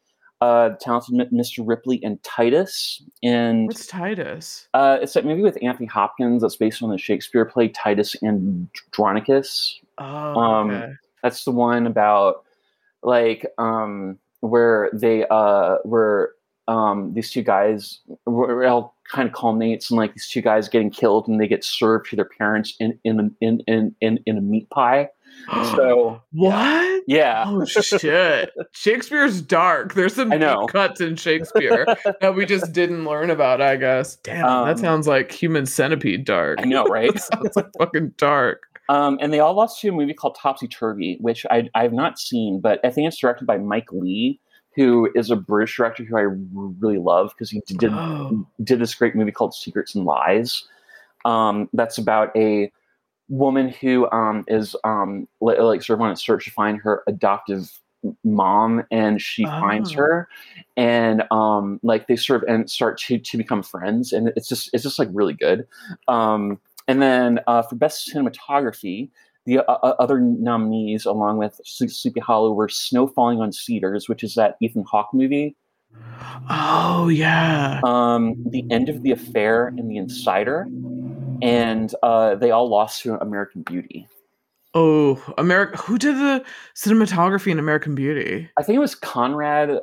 [0.44, 4.68] uh talented mr ripley and titus and What's Titus?
[4.74, 8.68] uh it's that movie with anthony hopkins that's based on the shakespeare play titus and
[8.92, 10.92] andronicus Oh, Um, okay.
[11.22, 12.44] that's the one about
[13.02, 16.34] like um where they uh were
[16.66, 20.68] um these two guys where it all kind of culminates in like these two guys
[20.68, 24.36] getting killed and they get served to their parents in in in in in, in
[24.38, 25.08] a meat pie
[25.76, 26.93] so what?
[27.06, 28.50] Yeah Oh shit!
[28.72, 29.94] Shakespeare's dark.
[29.94, 31.86] There's some deep cuts in Shakespeare
[32.20, 33.60] that we just didn't learn about.
[33.60, 34.16] I guess.
[34.16, 36.60] Damn, Um, that sounds like Human Centipede dark.
[36.60, 38.62] i know right sounds like fucking dark.
[38.88, 42.18] um and they all lost to a movie called topsy turvy which i i've not
[42.18, 44.38] seen but i think it's directed by Mike Leigh
[44.76, 46.26] who is a british director who I
[46.80, 48.46] really love because he did Oh.
[48.62, 50.64] did this great movie called Secrets and Lies.
[51.24, 52.70] Um, that's about a
[53.28, 57.02] woman who um, is um, li- like sort of on a search to find her
[57.06, 57.70] adoptive
[58.22, 59.96] mom, and she finds Oh.
[59.96, 60.28] her,
[60.76, 64.70] and um, like they sort of and start to to become friends, and it's just
[64.74, 65.66] it's just like really good.
[66.08, 69.10] Um, and then uh, for best cinematography.
[69.46, 74.22] the uh, uh, other nominees, along with Sleepy Hollow, were Snow Falling on Cedars, which
[74.24, 75.54] is that Ethan Hawke movie.
[76.50, 77.80] Oh yeah.
[77.84, 80.66] Um, the End of the Affair and The Insider,
[81.44, 84.08] and uh, they all lost to American Beauty.
[84.74, 85.76] Oh, America.
[85.78, 88.50] Who did the cinematography in American Beauty?
[88.56, 89.80] I think it was Conrad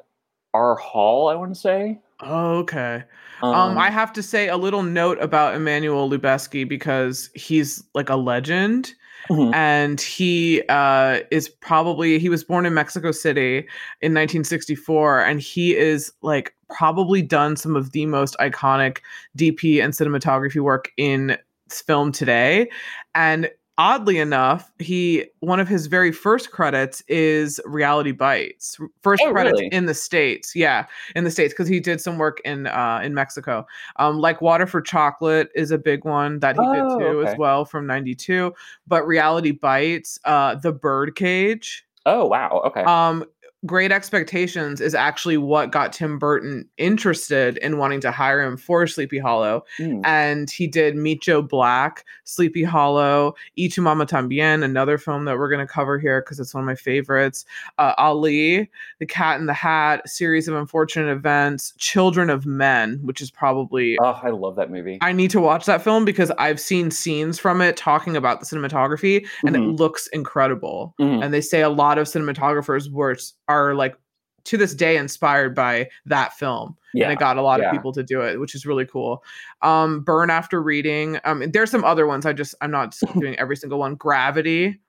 [0.54, 0.76] R.
[0.76, 1.30] Hall.
[1.30, 2.00] I want to say.
[2.20, 3.04] Oh, okay.
[3.42, 8.10] Um, um, I have to say a little note about Emmanuel Lubezki because he's like
[8.10, 8.94] a legend.
[9.30, 9.54] Mm-hmm.
[9.54, 13.60] And he uh, is probably he was born in Mexico City
[14.02, 19.00] in 1964, and he is like probably done some of the most iconic
[19.38, 21.38] DP and cinematography work in
[21.80, 22.70] film today.
[23.14, 28.78] And oddly enough, he one of his very first credits is Reality Bites.
[29.02, 29.74] First oh, credits really?
[29.74, 33.14] in the states, yeah, in the states because he did some work in uh, in
[33.14, 33.66] Mexico.
[33.98, 37.32] Um, like Water for Chocolate is a big one that he oh, did too okay.
[37.32, 38.54] as well from '92.
[38.88, 41.86] But Reality Bites, uh, The Birdcage.
[42.06, 42.84] Oh wow, okay.
[42.84, 43.26] Um,
[43.66, 48.88] Great Expectations is actually what got Tim Burton interested in wanting to hire him for
[48.88, 49.64] Sleepy Hollow.
[49.78, 50.02] Mm.
[50.04, 55.38] And he did Meet Joe Black, Sleepy Hollow, Y Tu Mama Tambien, another film that
[55.38, 57.46] we're going to cover here because it's one of my favorites.
[57.78, 58.70] Uh, Ali,
[59.00, 63.98] The Cat in the Hat, Series of Unfortunate Events, Children of Men, which is probably.
[64.02, 64.98] Oh, I love that movie.
[65.02, 68.46] I need to watch that film because I've seen scenes from it talking about the
[68.48, 69.70] cinematography and mm-hmm.
[69.70, 70.96] it looks incredible.
[71.00, 71.22] Mm-hmm.
[71.22, 73.16] And they say a lot of cinematographers were
[73.52, 73.96] are like
[74.44, 76.76] to this day inspired by that film.
[76.94, 77.06] Yeah.
[77.06, 77.68] and it got a lot yeah.
[77.68, 79.24] of people to do it which is really cool.
[79.62, 83.56] Um burn after reading um there's some other ones i just i'm not doing every
[83.56, 83.96] single one.
[83.96, 84.80] Gravity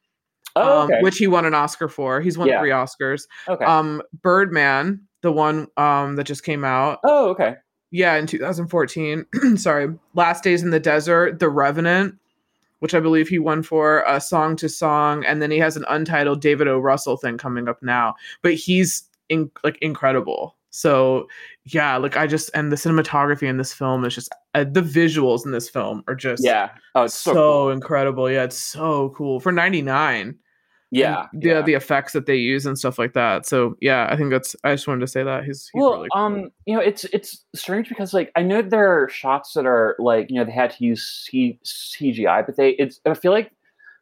[0.56, 2.20] oh, um, which he won an oscar for.
[2.20, 2.60] He's won yeah.
[2.60, 3.26] three oscars.
[3.48, 3.64] Okay.
[3.64, 6.98] Um birdman the one um that just came out.
[7.04, 7.56] Oh okay.
[7.90, 9.94] Yeah in 2014 sorry.
[10.14, 12.16] Last days in the desert the revenant
[12.82, 15.76] which I believe he won for a uh, Song to Song, and then he has
[15.76, 16.80] an untitled David O.
[16.80, 18.16] Russell thing coming up now.
[18.42, 20.56] But he's in, like incredible.
[20.70, 21.28] So
[21.66, 25.46] yeah, like I just and the cinematography in this film is just uh, the visuals
[25.46, 27.70] in this film are just yeah, oh, it's so, so cool.
[27.70, 28.28] incredible.
[28.28, 30.36] Yeah, it's so cool for ninety nine
[30.92, 31.62] yeah the yeah.
[31.62, 34.72] the effects that they use and stuff like that so yeah i think that's i
[34.72, 36.22] just wanted to say that he's, he's well really cool.
[36.22, 39.96] um you know it's it's strange because like i know there are shots that are
[39.98, 43.50] like you know they had to use C- cgi but they it's i feel like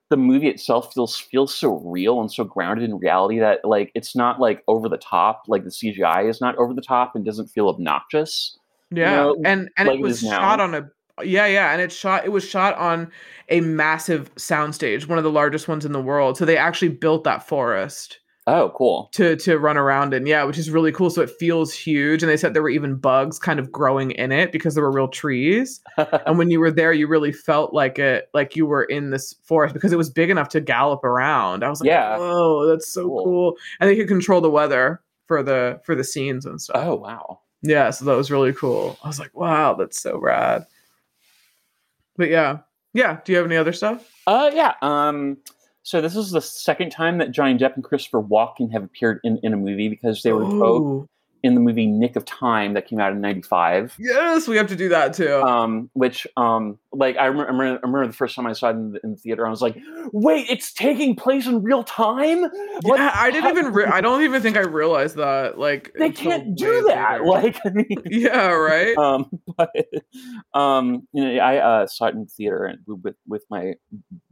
[0.09, 4.17] the movie itself feels feels so real and so grounded in reality that like it's
[4.17, 7.47] not like over the top like the cgi is not over the top and doesn't
[7.47, 8.59] feel obnoxious
[8.91, 10.91] yeah you know, and and like it was shot on a
[11.23, 12.25] yeah, yeah, and it shot.
[12.25, 13.11] It was shot on
[13.49, 16.37] a massive soundstage, one of the largest ones in the world.
[16.37, 18.21] So they actually built that forest.
[18.47, 19.11] Oh, cool.
[19.13, 21.11] To to run around in, yeah, which is really cool.
[21.11, 24.33] So it feels huge, and they said there were even bugs kind of growing in
[24.33, 25.81] it because there were real trees.
[26.27, 29.35] and when you were there, you really felt like it, like you were in this
[29.45, 31.63] forest because it was big enough to gallop around.
[31.63, 32.17] I was like, yeah.
[32.17, 33.57] "Whoa, that's so cool!" cool.
[33.79, 36.83] And they could control the weather for the for the scenes and stuff.
[36.83, 37.41] Oh, wow.
[37.63, 38.99] Yeah, so that was really cool.
[39.05, 40.67] I was like, "Wow, that's so rad."
[42.21, 42.59] But yeah,
[42.93, 43.21] yeah.
[43.25, 44.07] Do you have any other stuff?
[44.27, 44.75] Uh, yeah.
[44.83, 45.39] Um,
[45.85, 49.41] so this is the second time that Johnny Depp and Christopher Walken have appeared in,
[49.43, 50.61] in a movie because they were Ooh.
[50.61, 51.09] both
[51.43, 53.97] in the movie Nick of Time that came out in '95.
[53.99, 55.37] Yes, we have to do that too.
[55.37, 58.93] Um, which, um, like I remember, I remember the first time I saw it in
[58.93, 59.77] the, in the, theater, I was like,
[60.13, 62.43] "Wait, it's taking place in real time?"
[62.83, 62.99] What?
[62.99, 63.73] Yeah, I didn't even.
[63.73, 65.59] Re- I don't even think I realized that.
[65.59, 67.25] Like they can't do that.
[67.25, 67.25] Later.
[67.25, 68.97] Like, I mean, yeah, right.
[68.97, 69.71] Um, but
[70.55, 73.75] um, you know, I uh, saw it in the theater and with with my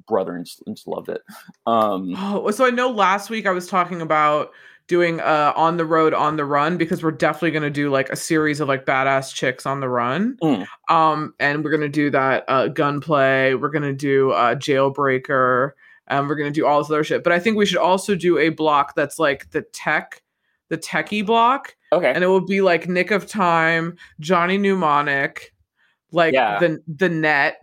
[0.06, 1.22] brother and, and loved it.
[1.66, 4.50] Um, oh, so I know last week I was talking about
[4.88, 8.08] doing uh on the road on the run because we're definitely going to do like
[8.08, 10.36] a series of like badass chicks on the run.
[10.42, 10.66] Mm.
[10.88, 13.54] um and we're going to do that uh gunplay.
[13.54, 15.72] We're going to do uh jailbreaker.
[16.10, 17.22] And we're going to do all this other shit.
[17.22, 20.22] But i think we should also do a block that's like the tech
[20.70, 21.76] the techie block.
[21.92, 22.12] Okay.
[22.12, 25.54] And it will be like nick of time johnny mnemonic
[26.10, 26.58] like yeah.
[26.58, 27.60] the the net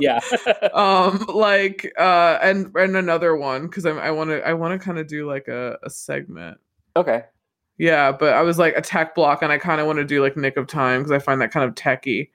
[0.00, 0.20] yeah.
[0.74, 4.84] um, like, uh, and and another one because I I want to I want to
[4.84, 6.58] kind of do like a, a segment.
[6.94, 7.24] Okay.
[7.78, 10.22] Yeah, but I was like a tech block, and I kind of want to do
[10.22, 12.30] like Nick of Time because I find that kind of techy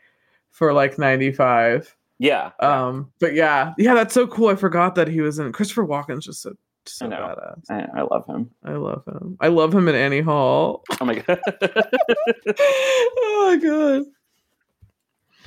[0.51, 1.95] for like ninety five.
[2.19, 2.51] Yeah.
[2.59, 3.11] Um.
[3.19, 4.49] But yeah, yeah, that's so cool.
[4.49, 5.51] I forgot that he was in.
[5.51, 6.53] Christopher Walken's just so
[6.85, 7.61] so I badass.
[7.69, 8.49] I, I, love him.
[8.63, 9.37] I love him.
[9.39, 10.83] I love him in Annie Hall.
[10.99, 11.39] Oh my god.
[13.19, 14.03] oh my god.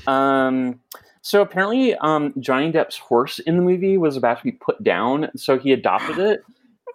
[0.07, 0.81] Um.
[1.25, 5.31] So apparently, um, Johnny Depp's horse in the movie was about to be put down,
[5.35, 6.45] so he adopted it.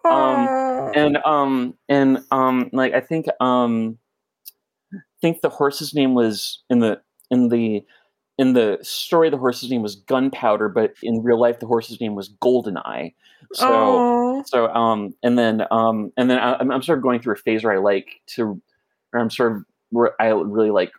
[0.05, 0.47] Um,
[0.95, 3.97] and um, and um, like I think um,
[4.93, 7.83] I think the horse's name was in the in the
[8.37, 12.15] in the story the horse's name was Gunpowder, but in real life the horse's name
[12.15, 13.13] was Goldeneye.
[13.55, 17.19] So oh, so um and then um and then I, I'm, I'm sort of going
[17.19, 18.61] through a phase where I like to,
[19.11, 20.93] or I'm sort of where I really like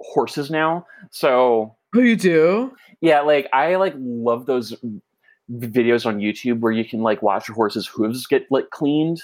[0.00, 0.84] horses now.
[1.12, 2.72] So oh, you do?
[3.00, 4.74] yeah, like I like love those
[5.50, 9.22] videos on YouTube where you can like watch a horse's hooves get like cleaned.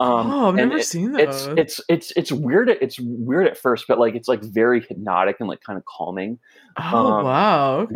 [0.00, 1.22] Um, oh, I've never it- seen that.
[1.28, 2.70] it's it's it's it's weird.
[2.70, 5.84] At, it's weird at first, but like it's like very hypnotic and like kind of
[5.86, 6.38] calming.
[6.78, 7.78] oh um, wow.
[7.80, 7.94] Okay.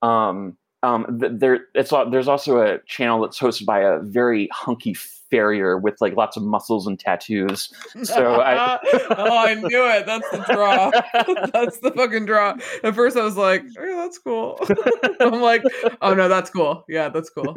[0.00, 4.94] But um um there it's there's also a channel that's hosted by a very hunky
[4.94, 7.72] farrier with like lots of muscles and tattoos.
[8.04, 8.78] so I-
[9.18, 10.06] oh, I knew it.
[10.06, 10.90] That's the draw.
[11.52, 12.54] that's the fucking draw.
[12.84, 14.60] At first, I was like, "Oh, that's cool."
[15.20, 15.62] I'm like,
[16.02, 16.84] "Oh no, that's cool.
[16.88, 17.52] Yeah, that's cool."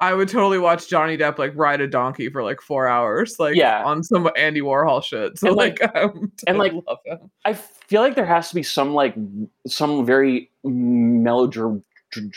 [0.00, 3.54] I would totally watch Johnny Depp like ride a donkey for like four hours, like
[3.56, 3.82] Yeah.
[3.84, 5.38] on some Andy Warhol shit.
[5.38, 7.30] So And, like, like- I'm, and, like, love him.
[7.44, 9.14] I feel like there has to be some like
[9.66, 11.82] some very melodramatic
[12.16, 12.30] m-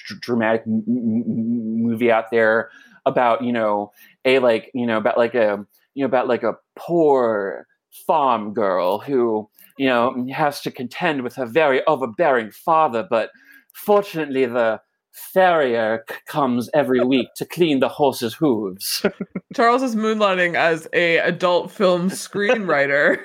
[0.68, 2.70] m- m- movie out there
[3.06, 3.92] about you know
[4.26, 7.68] a like you know about like a you know about like a poor
[8.08, 13.30] farm girl who you know has to contend with her very overbearing father, but
[13.74, 14.80] fortunately the
[15.12, 19.06] farrier c- comes every week to clean the horse's hooves.
[19.56, 23.20] Charles is moonlighting as a adult film screenwriter.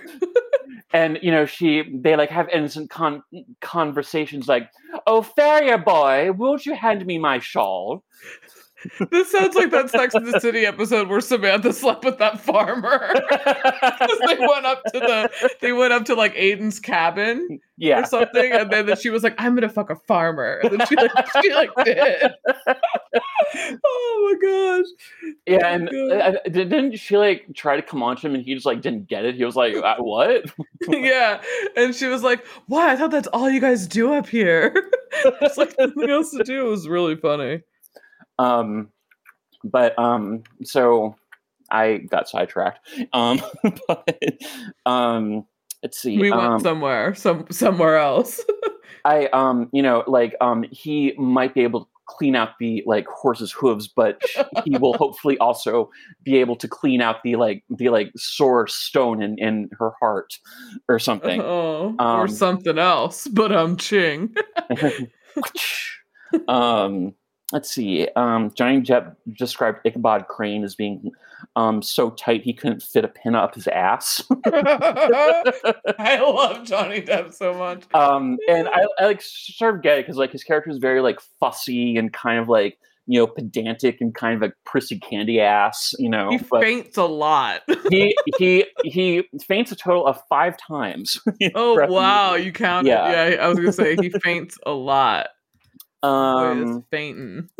[0.93, 3.23] And you know she they like have innocent con-
[3.61, 4.71] conversations like
[5.07, 8.03] oh farrier boy won't you hand me my shawl
[9.11, 13.13] this sounds like that Sex in the City episode where Samantha slept with that farmer.
[14.27, 18.53] they went up to the they went up to like Aidan's cabin yeah or something,
[18.53, 21.11] and then, then she was like, "I'm gonna fuck a farmer," and then she like
[21.43, 22.33] she like did.
[23.85, 24.87] oh my gosh!
[25.47, 26.13] yeah Oh, and God.
[26.13, 28.81] uh, uh, didn't she like try to come on to him and he just like
[28.81, 30.45] didn't get it he was like uh, what
[30.89, 31.41] yeah,
[31.77, 32.93] and she was like, "Why?
[32.93, 34.73] I thought that's all you guys do up here."
[35.41, 36.67] it's like nothing else to do.
[36.67, 37.63] It was really funny.
[38.39, 38.89] Um
[39.65, 41.15] but um so
[41.71, 43.41] i got sidetracked um
[43.89, 44.19] but
[44.87, 45.45] um
[45.83, 48.41] let's see We went um, somewhere, some somewhere else.
[49.05, 53.07] I um you know like um he might be able to clean out the like
[53.07, 54.21] horse's hooves, but
[54.65, 55.91] he will hopefully also
[56.25, 60.35] be able to clean out the like the like sore stone in in her heart
[60.89, 61.41] or something.
[61.41, 63.29] Oh, or Um, something else.
[63.29, 64.35] But I'm Ching.
[66.49, 67.15] um
[67.53, 71.11] let's see um johnny depp described ichabod crane as being
[71.57, 74.23] um so tight he couldn't fit a pin up his ass
[75.99, 77.85] I love Johnny Depp so much.
[77.95, 81.01] um and I, I like sort of get it because like his character is very
[81.01, 85.41] like fussy and kind of like you know pedantic and kind of a prissy candy
[85.41, 87.63] ass you know He but faints a lot.
[87.89, 91.21] he he he faints a total of five times
[91.55, 92.91] oh wow, you counted.
[92.91, 93.29] Yeah.
[93.31, 93.45] Yeah.
[93.45, 95.29] I was gonna say he faints a lot.
[96.03, 97.49] Um fainting.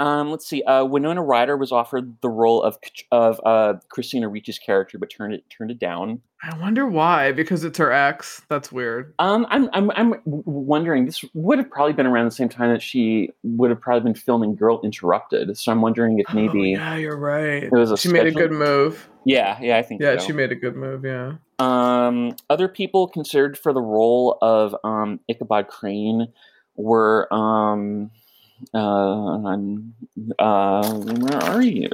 [0.00, 0.62] Um, let's see.
[0.64, 2.76] Uh, Winona Ryder was offered the role of
[3.12, 6.20] of uh, Christina Ricci's character, but turned it turned it down.
[6.42, 7.30] I wonder why.
[7.30, 8.42] Because it's her ex.
[8.48, 9.14] That's weird.
[9.20, 11.06] Um, I'm I'm I'm wondering.
[11.06, 14.20] This would have probably been around the same time that she would have probably been
[14.20, 15.56] filming Girl Interrupted.
[15.56, 17.62] So I'm wondering if maybe Oh, yeah, you're right.
[17.62, 19.08] it was a She made a good move.
[19.24, 20.02] Yeah, yeah, I think.
[20.02, 20.26] Yeah, so.
[20.26, 21.04] she made a good move.
[21.04, 21.34] Yeah.
[21.60, 26.28] Um, other people considered for the role of um, Ichabod Crane
[26.76, 28.10] were um,
[28.72, 29.38] uh,
[30.38, 31.88] uh, where are you?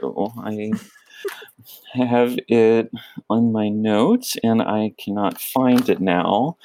[1.94, 2.90] I have it
[3.28, 6.56] on my notes and I cannot find it now.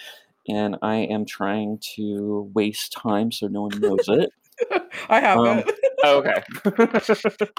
[0.48, 4.32] And I am trying to waste time so no one knows it.
[5.10, 5.76] I have Um, it.
[6.06, 6.44] okay.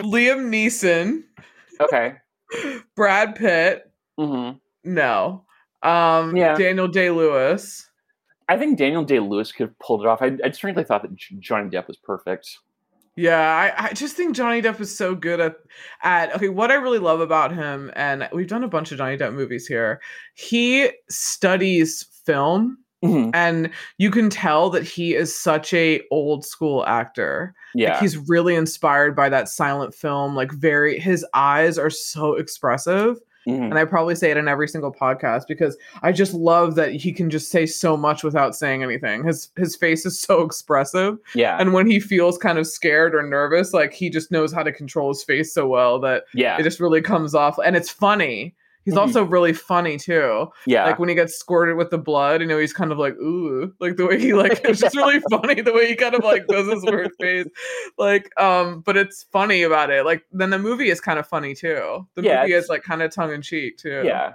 [0.00, 1.24] Liam Neeson,
[1.80, 2.14] okay.
[2.96, 3.90] Brad Pitt.
[4.18, 4.50] hmm
[4.84, 5.44] No.
[5.82, 6.56] Um, Yeah.
[6.56, 7.88] Daniel Day Lewis.
[8.48, 10.22] I think Daniel Day Lewis could have pulled it off.
[10.22, 12.58] I, I just frankly thought that Johnny Depp was perfect.
[13.16, 15.56] Yeah, I, I just think Johnny Depp is so good at
[16.02, 19.16] at okay, what I really love about him, and we've done a bunch of Johnny
[19.16, 20.00] Depp movies here,
[20.34, 23.30] he studies film Mhm.
[23.34, 27.54] and you can tell that he is such a old school actor.
[27.74, 28.00] Like, Yeah.
[28.00, 33.18] he's really inspired by that silent film, like very his eyes are so expressive.
[33.46, 33.64] Mhm.
[33.70, 37.12] And I probably say it in every single podcast because I just love that he
[37.12, 39.24] can just say so much without saying anything.
[39.24, 41.18] His his face is so expressive.
[41.34, 41.56] Yeah.
[41.60, 44.72] And when he feels kind of scared or nervous, like he just knows how to
[44.72, 46.58] control his face so well that yeah.
[46.58, 47.56] it just really comes off.
[47.64, 48.54] And it's funny.
[48.86, 48.98] He's Mhm.
[48.98, 50.46] also really funny too.
[50.66, 50.86] yeah.
[50.86, 53.70] Like when he gets squirted with the blood, you know, he's kind of like, ooh,
[53.80, 56.46] like the way he like it's just really funny the way he kind of like
[56.46, 57.46] does his weird face.
[57.98, 60.06] Like, um, but it's funny about it.
[60.06, 62.06] Like then the movie is kind of funny too.
[62.14, 64.02] The Yeah, movie is like kind of tongue in cheek too.
[64.04, 64.34] yeah.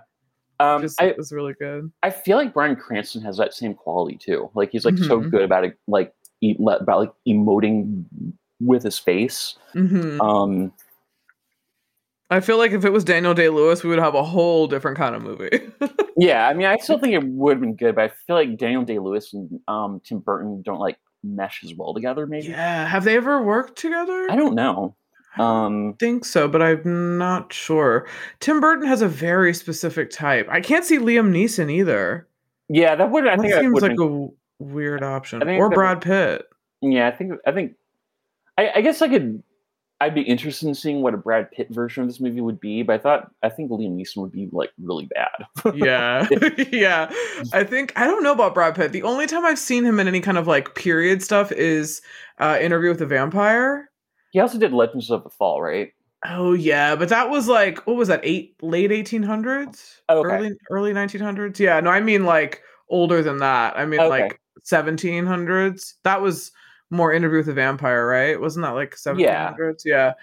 [0.59, 1.91] Um, just I, was really good.
[2.03, 4.51] I feel like Bryan Cranston has that same quality too.
[4.53, 5.31] Like he's like so Mhm.
[5.31, 8.03] good about it, like e- about like emoting
[8.59, 9.55] with his face.
[9.73, 10.71] hmm Um,
[12.31, 14.97] I feel like if it was Daniel Day Lewis, we would have a whole different
[14.97, 15.69] kind of movie.
[16.17, 18.57] yeah, I mean, I still think it would have been good, but I feel like
[18.57, 22.25] Daniel Day Lewis and um, Tim Burton don't like mesh as well together.
[22.25, 24.27] Maybe yeah, have they ever worked together?
[24.31, 24.95] I don't know.
[25.37, 28.07] Um, think so, but I'm not sure.
[28.39, 30.47] Tim Burton has a very specific type.
[30.49, 32.27] I can't see Liam Neeson either.
[32.69, 34.27] yeah, that would I That think that seems would like have a
[34.59, 35.41] weird option.
[35.47, 36.47] Or Brad Pitt.
[36.81, 37.07] yeah.
[37.07, 37.73] I think I think
[38.57, 39.43] I, I guess I could.
[40.01, 42.81] I'd be interested in seeing what a Brad Pitt version of this movie would be,
[42.81, 45.45] but I thought I think Liam Neeson would be like really bad.
[45.75, 46.27] Yeah.
[46.71, 47.11] yeah.
[47.53, 48.91] I think I don't know about Brad Pitt.
[48.91, 52.01] The only time I've seen him in any kind of like period stuff is
[52.39, 53.89] uh Interview with the Vampire.
[54.31, 55.93] he also did Legends of the Fall, right?
[56.25, 58.21] Oh yeah, but that was like what was that?
[58.23, 59.99] Eight late 1800s?
[60.09, 60.35] Oh, Okay.
[60.35, 61.59] Early early 1900s?
[61.59, 63.77] Yeah, no, I mean like older than that.
[63.77, 64.09] I mean Okay.
[64.09, 65.93] like 1700s.
[66.03, 66.51] That was
[66.91, 68.39] more Interview with the Vampire, right?
[68.39, 69.17] Wasn't that like 1700s?
[69.19, 69.53] Yeah.
[69.85, 70.13] Yeah.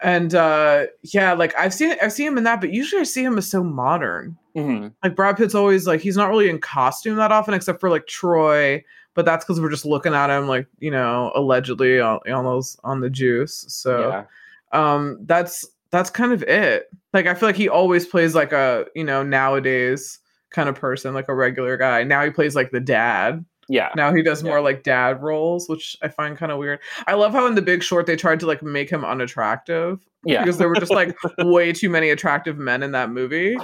[0.00, 3.22] And uh yeah, like I've seen I've seen him in that, but usually I see
[3.22, 4.36] him as so modern.
[4.54, 7.90] hmm Like Brad Pitt's always like he's not really in costume that often, except for
[7.90, 8.84] like Troy.
[9.14, 12.76] But that's because we're just looking at him like you know allegedly on, on those
[12.82, 13.64] on the juice.
[13.68, 14.24] So yeah.
[14.72, 16.90] um that's that's kind of it.
[17.12, 20.18] Like I feel like he always plays like a you know nowadays
[20.50, 22.02] kind of person, like a regular guy.
[22.04, 23.44] Now he plays like the dad.
[23.68, 23.90] Yeah.
[23.96, 24.50] Now he does Yeah.
[24.50, 26.80] more like dad roles, which I find kind of weird.
[27.06, 30.42] I love how in The Big Short they tried to like make him unattractive Yeah.
[30.42, 33.56] because there were just like way too many attractive men in that movie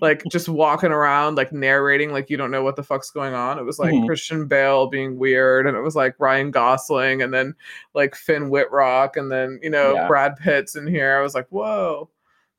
[0.00, 3.58] like just walking around like narrating like you don't know what the fuck's going on
[3.58, 4.06] it was like Mhm.
[4.06, 7.54] christian bale being weird and it was like ryan gosling and then
[7.94, 10.06] like finn wittrock and then you know Yeah.
[10.06, 12.08] brad pitt's in here i was like whoa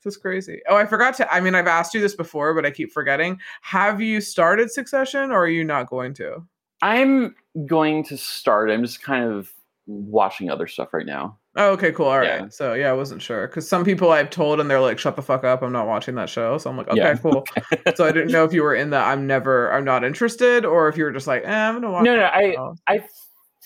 [0.03, 2.65] this is crazy oh i forgot to i mean i've asked you this before but
[2.65, 6.45] i keep forgetting have you started succession or are you not going to
[6.81, 7.35] I'm
[7.65, 8.69] going to start.
[8.69, 9.51] I'm just kind of
[9.87, 11.37] watching other stuff right now.
[11.55, 12.05] Oh, okay, cool.
[12.07, 12.41] All right.
[12.41, 12.47] Yeah.
[12.49, 15.23] So yeah, I wasn't sure because some people I've told and they're like, "Shut the
[15.23, 15.63] fuck up!
[15.63, 17.15] I'm not watching that show." So I'm like, "Okay, Yeah.
[17.15, 17.45] cool."
[17.95, 20.87] so I didn't know if you were in the "I'm never, I'm not interested" or
[20.87, 22.99] if you were just like, eh, "I'm gonna watch." No, no, I- show." I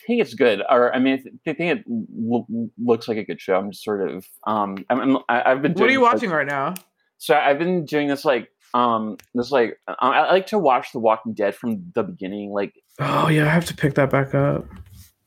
[0.07, 2.47] think it's good, or I mean, I think it lo-
[2.81, 3.55] looks like a good show.
[3.57, 5.73] I'm just sort of, um, I'm, I'm I- I've been.
[5.73, 6.75] What are you this, like- watching right now?
[7.17, 10.99] So I've been doing this like, um, this like, I, I like to watch The
[10.99, 14.65] Walking Dead from the beginning, like Oh yeah, I have to pick that back up.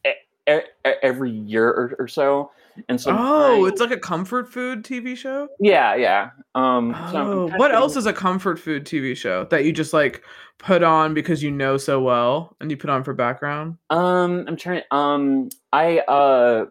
[0.07, 0.11] e-
[0.51, 0.61] e-
[1.03, 2.51] every year or, or so.
[2.89, 5.49] And so, oh, trying- it's like a comfort food TV show.
[5.61, 6.31] yeah, yeah.
[6.57, 9.93] Um, Oh, kinda what getting- else is a comfort food TV show that you just
[9.93, 10.23] like
[10.59, 13.77] put on because you know so well and you put on for background?
[13.91, 14.83] Um, I'm trying.
[14.91, 16.67] Um, I uh,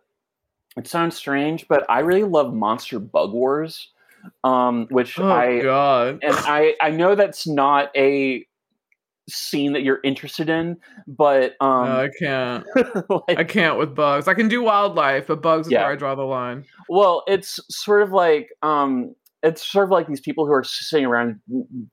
[0.78, 3.90] it sounds strange, but I really love Monster Bug Wars.
[4.44, 6.20] Um, which Oh I god.
[6.24, 8.46] and I I know that's not a
[9.30, 12.66] scene that you're interested in, but um, no, I can't.
[13.28, 14.28] like, I can't with bugs.
[14.28, 15.84] I can do wildlife, but bugs is Yeah.
[15.84, 16.66] where I draw the line.
[16.90, 21.06] well, it's sort of like um, it's sort of like these people who are sitting
[21.06, 21.40] around.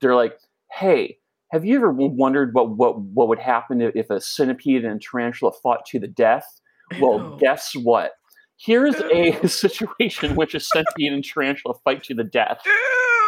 [0.01, 0.37] They're like,
[0.71, 1.17] hey.
[1.53, 5.51] Have you ever wondered what, what, what would happen if a centipede and a tarantula
[5.61, 6.45] fought to the death?
[7.01, 7.37] Well, Ew.
[7.41, 8.13] guess what?
[8.63, 12.61] Here's a situation which a centipede and tarantula fight to the death.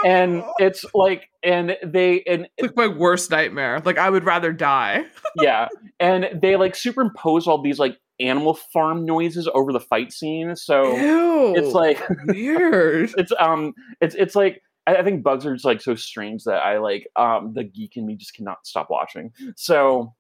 [0.06, 3.82] And it's like, and they, and It's like my worst nightmare.
[3.84, 5.06] Like I would rather die.
[5.38, 5.70] yeah,
[6.00, 10.56] and they like superimpose all these like animal farm noises over the fight scene.
[10.56, 11.56] So Ew.
[11.56, 13.12] it's like, weird.
[13.18, 16.58] it's, um, it's, it's like, I, I think bugs are just like so strange that
[16.58, 19.32] I like, um, the geek in me just cannot stop watching.
[19.56, 20.14] So,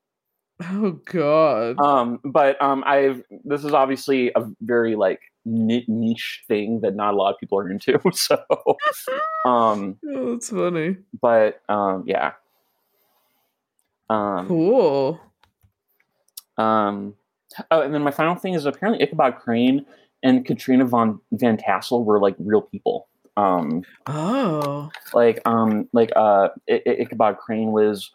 [0.71, 1.79] Oh god.
[1.79, 7.17] um but um i've this is obviously a very like niche thing that not a
[7.17, 8.37] lot of people are into so
[9.45, 10.97] um oh, that's funny.
[11.21, 12.33] but um yeah
[14.09, 15.19] um Cool.
[16.57, 17.13] um
[17.71, 19.85] oh and then my final thing is apparently ichabod crane
[20.23, 24.89] and katrina von van tassel were like real people um Oh.
[25.13, 28.11] like um like uh I- I- ichabod crane was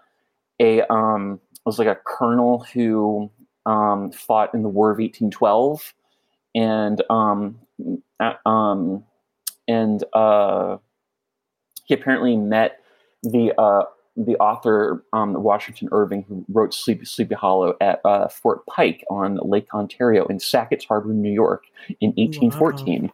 [0.60, 3.30] a um was like a colonel who
[3.66, 5.94] um fought in the war of 1812
[6.54, 7.58] and um
[8.46, 9.04] um
[9.68, 10.78] and uh
[11.84, 12.80] he apparently met
[13.22, 13.84] the uh
[14.18, 19.36] the author um, Washington Irving, who wrote Sleepy Sleepy Hollow at uh, Fort Pike on
[19.36, 21.66] Lake Ontario in Sackett's Harbor, New York,
[22.00, 23.12] in 1814.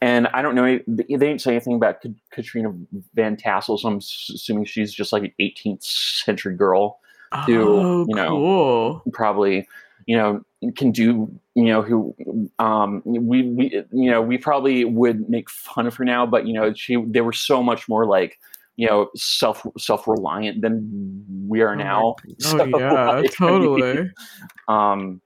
[0.00, 2.72] And I don't know, they didn't say anything about Katrina
[3.14, 7.00] Van Tassel, so I'm assuming she's just like an 18th century girl,
[7.46, 9.02] to, oh, you know, cool.
[9.12, 9.66] probably,
[10.06, 10.44] you know,
[10.76, 12.14] can do, you know, who,
[12.58, 16.52] um, we, we, you know, we probably would make fun of her now, but, you
[16.52, 18.38] know, she, they were so much more like
[18.76, 22.16] you know self self reliant than we are Oh now.
[22.26, 24.10] Oh So, yeah, like, I mean, totally.
[24.68, 25.20] um,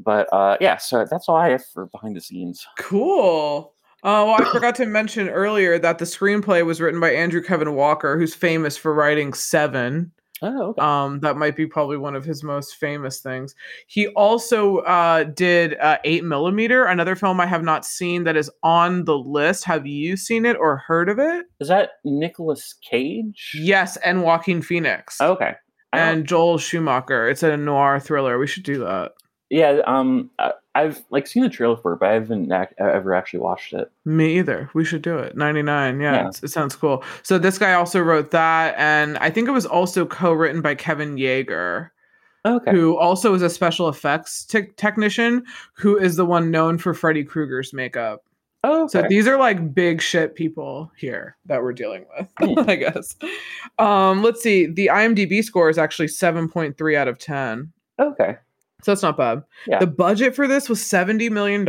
[0.00, 2.66] but uh, yeah, so that's all I have for behind the scenes.
[2.78, 3.74] Cool.
[4.04, 7.74] Uh, well, I forgot to mention earlier that the screenplay was written by Andrew Kevin
[7.74, 10.12] Walker, who's famous for writing Seven.
[10.42, 10.80] Oh, okay.
[10.82, 13.54] Um, that might be probably one of his most famous things.
[13.86, 18.50] He also uh, did uh, Eight Millimeter, another film I have not seen that is
[18.62, 19.64] on the list.
[19.64, 21.46] Have you seen it or heard of it?
[21.60, 23.52] Is that Nicolas Cage?
[23.54, 25.54] Yes, and Joaquin Phoenix Okay.
[25.92, 27.28] And Joel Schumacher.
[27.30, 28.38] It's a noir thriller.
[28.38, 29.12] We should do that.
[29.50, 29.80] Yeah.
[29.86, 33.40] Um, I- I've like seen the trailer for it, but I haven't ac- ever actually
[33.40, 33.90] watched it.
[34.04, 34.70] Me either.
[34.74, 35.36] We should do it.
[35.36, 36.00] 99.
[36.00, 36.18] Yeah, Yeah.
[36.20, 37.02] it's- it sounds cool.
[37.24, 38.74] So this guy also wrote that.
[38.78, 41.90] And I think it was also co written by Kevin Yagher,
[42.46, 42.70] Okay.
[42.70, 45.42] who also is a special effects tech technician
[45.74, 48.22] who is the one known for Freddy Krueger's makeup.
[48.64, 48.90] oh, okay.
[49.02, 52.58] So these are like big shit people here that we're dealing with, Hmm.
[52.70, 53.16] I guess.
[53.80, 54.66] Um, let's see.
[54.66, 57.72] The IMDb score is actually 7.3 out of 10.
[57.98, 58.36] okay.
[58.82, 59.42] So that's not bad.
[59.66, 59.80] Yeah.
[59.80, 61.66] The budget for this was $70 million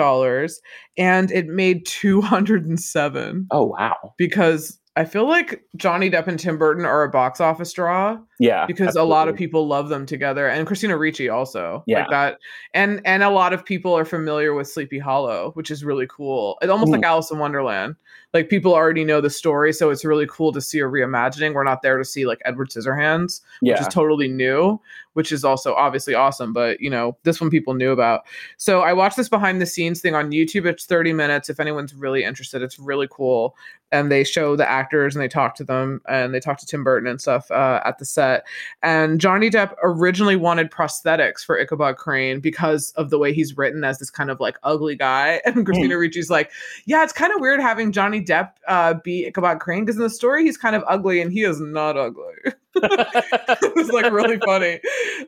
[0.98, 4.14] and it made 207 Oh wow.
[4.18, 8.66] because I feel like Johnny Depp and Tim Burton are a box office draw Yeah.
[8.66, 11.84] because a lot of people love them together and Christina Ricci also.
[11.88, 12.00] Yeah.
[12.02, 12.38] Like that.
[12.74, 16.58] And and a lot of people are familiar with Sleepy Hollow, which is really cool.
[16.62, 17.06] It's almost like Mm.
[17.06, 17.96] Alice in Wonderland.
[18.34, 21.54] Like people already know the story, so it's really cool to see a reimagining.
[21.56, 24.80] We're not there to see like Edward Scissorhands, which is totally new,
[25.20, 26.54] which is also obviously awesome.
[26.54, 28.22] But you know, this one people knew about.
[28.56, 30.66] So I watched this behind the scenes thing on YouTube.
[30.66, 31.50] It's 30 minutes.
[31.50, 33.54] If anyone's really interested, it's really cool.
[33.92, 36.84] And they show the actors and they talk to them and they talk to Tim
[36.84, 38.46] Burton and stuff uh, at the set.
[38.84, 43.84] And Johnny Depp originally wanted prosthetics for Ichabod Crane because of the way he's written
[43.84, 45.42] as this kind of like ugly guy.
[45.50, 46.52] And Christina Ricci's like,
[46.86, 50.10] yeah, it's kind of weird having Johnny Depp uh, be Ichabod Crane because in the
[50.10, 52.54] story he's kind of ugly and he is not ugly.
[52.76, 54.80] it was like really funny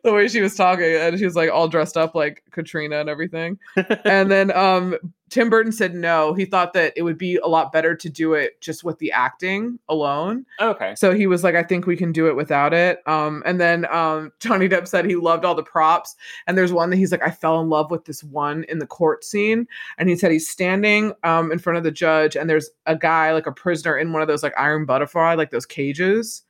[0.04, 3.10] the way she was talking and she was like all dressed up like Katrina and
[3.10, 3.58] everything.
[4.06, 4.96] And then um
[5.32, 6.34] Tim Burton said no.
[6.34, 9.14] He thought that it would be a lot better to do it just with the
[9.14, 10.46] acting alone.
[10.60, 10.94] okay.
[10.96, 13.00] So he was like, I think we can do it without it.
[13.08, 16.16] Um, and then um, Johnny Depp said he loved all the props.
[16.48, 18.86] And there's one that he's like, I fell in love with this one in the
[18.86, 19.68] court scene.
[19.98, 23.32] And he said he's standing um, in front of the judge, and there's a guy,
[23.32, 26.44] like a prisoner, in one of those like iron butterfly, like those cages.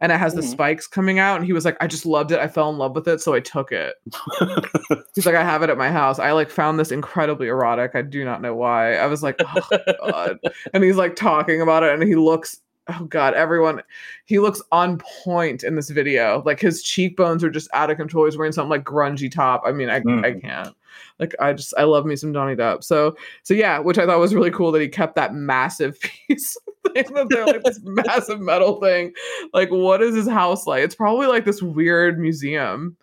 [0.00, 0.50] And it has the Mhm.
[0.50, 1.36] spikes coming out.
[1.36, 2.38] And he was like, I just loved it.
[2.40, 3.20] I fell in love with it.
[3.20, 3.94] So I took it.
[5.14, 6.18] He's like, I have it at my house.
[6.18, 7.92] I like found this incredibly erotic.
[7.94, 8.96] I do not know why.
[8.96, 10.38] I was like, oh, God.
[10.72, 13.82] And he's like talking about it, and he looks, oh God, everyone,
[14.26, 16.42] he looks on point in this video.
[16.44, 18.24] Like his cheekbones are just out of control.
[18.26, 19.62] He's wearing something like grungy top.
[19.64, 20.40] I mean, I, I Mm.
[20.42, 20.74] can't.
[21.18, 22.84] Like I just I love me some Johnny Depp.
[22.84, 26.56] So so yeah, which I thought was really cool that he kept that massive piece
[26.92, 29.12] thing that they're like this massive metal thing.
[29.52, 30.82] Like, what is his house like?
[30.84, 32.96] It's probably like this weird museum.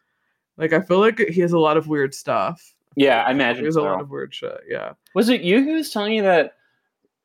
[0.57, 2.73] Like I feel like he has a lot of weird stuff.
[2.95, 4.59] yeah, I imagine There's a lot of weird shit.
[4.69, 4.93] Yeah.
[5.15, 6.55] Was it you who was telling you that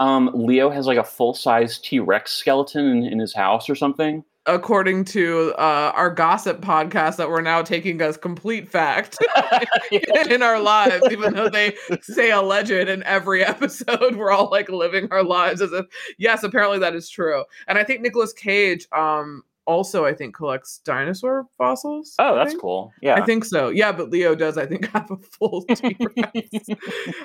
[0.01, 3.75] um, Leo has like a full size T Rex skeleton in, in his house or
[3.75, 4.25] something?
[4.47, 9.19] According to uh, our gossip podcast that we're now taking as complete fact
[10.31, 15.09] in our lives, even though they say alleged in every episode, we're all like living
[15.11, 15.87] our lives as if
[16.19, 17.45] yes, apparently that is true.
[17.67, 22.15] And I think Nicolas Cage um also I think collects dinosaur fossils.
[22.19, 22.93] Oh, that's cool.
[23.03, 23.15] Yeah.
[23.17, 23.69] I think so.
[23.69, 26.69] Yeah, but Leo does, I think, have a full T-Rex.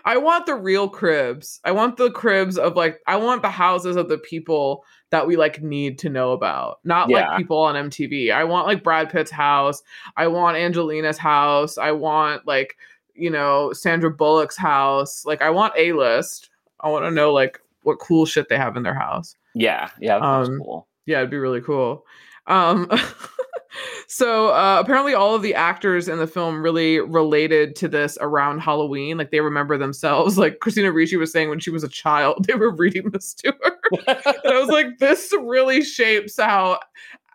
[0.05, 1.61] I want the real cribs.
[1.63, 5.35] I want the cribs of like I want the houses of the people that we
[5.37, 6.79] like need to know about.
[6.83, 7.29] Not Yeah.
[7.29, 8.31] like people on MTV.
[8.33, 9.83] I want like Brad Pitt's house.
[10.17, 11.77] I want Angelina's house.
[11.77, 12.75] I want like,
[13.13, 15.25] you know, Sandra Bullock's house.
[15.25, 16.49] Like I want a list.
[16.79, 19.35] I want to know like what cool shit they have in their house.
[19.53, 20.87] yeah, yeah, that's Um, cool.
[21.05, 22.05] Yeah, it'd be really cool.
[22.47, 22.89] Um,
[24.07, 28.59] so uh, apparently, all of the actors in the film really related to this around
[28.59, 29.17] Halloween.
[29.17, 30.37] Like they remember themselves.
[30.41, 33.53] Like Christina Ricci was saying when she was a child, they were reading this to
[33.63, 33.77] her.
[34.07, 36.79] and I was like, this really shapes how.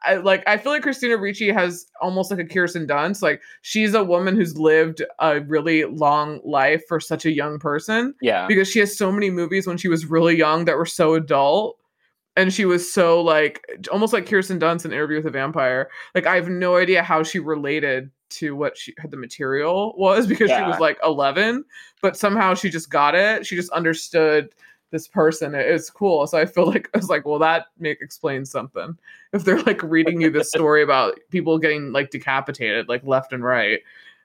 [0.02, 3.22] I, like I feel like Christina Ricci has almost like a Kirsten Dunst.
[3.22, 8.14] Like she's a woman who's lived a really long life for such a young person
[8.20, 8.46] yeah.
[8.46, 11.78] because she has so many movies when she was really young that were so adult
[12.36, 15.90] and she was so like almost like Kirsten Dunst in Interview with a Vampire.
[16.14, 20.50] Like I have no idea how she related to what she the material was because
[20.50, 21.64] she was like 11,
[22.02, 23.46] but somehow she just got it.
[23.46, 24.50] She just understood
[24.90, 25.54] this person.
[25.54, 26.26] It- It's cool.
[26.26, 28.96] So I feel like I was like, well, that make explains something.
[29.32, 33.44] If they're like reading you this story about people getting like decapitated like left and
[33.44, 33.80] right,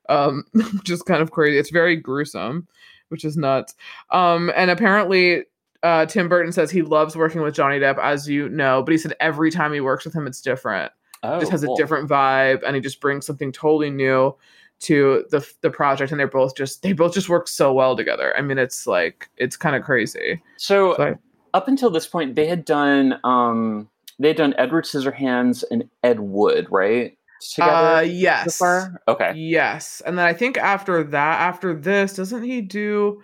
[0.09, 1.57] um, which is kind of crazy.
[1.57, 2.67] It's very gruesome,
[3.09, 3.75] which is nuts.
[4.11, 5.45] Um, and apparently
[5.83, 8.97] uh, Tim Burton says he loves working with Johnny Depp, as you know, but he
[8.97, 10.91] said every time he works with him, it's different.
[11.23, 11.75] Oh, just has cool.
[11.75, 14.35] a different vibe, and he just brings something totally new
[14.81, 16.11] to the the project.
[16.11, 18.35] And they're both just they both just work so well together.
[18.37, 20.41] I mean, it's like it's kind of crazy.
[20.57, 21.17] So So,
[21.53, 26.19] up until this point, they had done um they had done Edward Scissorhands and Ed
[26.19, 27.17] Wood, right?
[27.53, 29.01] Together uh, so yes, far.
[29.07, 29.33] Okay.
[29.35, 33.23] yes, and then I think after that, after this, doesn't he do?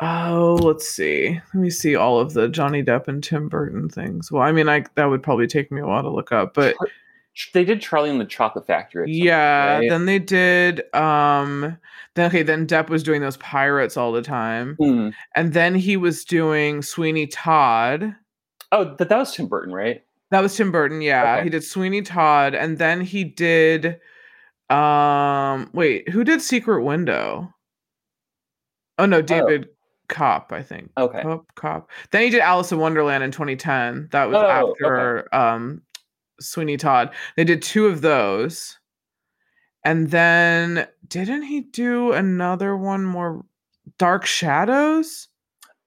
[0.00, 1.40] Oh, let's see.
[1.52, 4.32] Let me see all of the Johnny Depp and Tim Burton things.
[4.32, 6.76] Well, I mean, I that would probably take me a while to look up, but
[7.52, 9.04] They did Charlie and the Chocolate Factory.
[9.04, 9.88] at some point, yeah right?
[9.90, 11.76] then they did um
[12.14, 15.10] then okay then depp was doing those pirates all the time Hmm.
[15.34, 18.14] and then he was doing sweeney todd
[18.72, 20.02] Oh, but that was Tim Burton, right?
[20.30, 21.44] that was tim burton yeah Okay.
[21.44, 24.00] he did sweeney todd and then he did
[24.70, 27.52] um wait who did secret window
[28.98, 29.68] oh no david
[30.08, 31.20] koepp i think Okay.
[31.22, 35.82] koepp koepp then he did alice in wonderland in 2010 that was Oh, after um
[36.40, 38.78] sweeney todd they did two of those
[39.84, 43.44] and then didn't he do another one more
[43.98, 45.28] dark shadows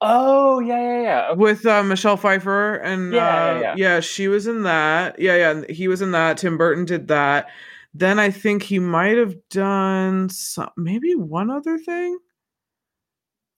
[0.02, 1.28] Oh, yeah, yeah, yeah.
[1.32, 1.39] Okay.
[1.39, 4.00] with uh, michelle pfeiffer and Yeah, uh, yeah, yeah, yeah.
[4.00, 7.50] she was in that yeah yeah he was in that tim burton did that
[7.93, 12.18] then i think he might have done some, maybe one other thing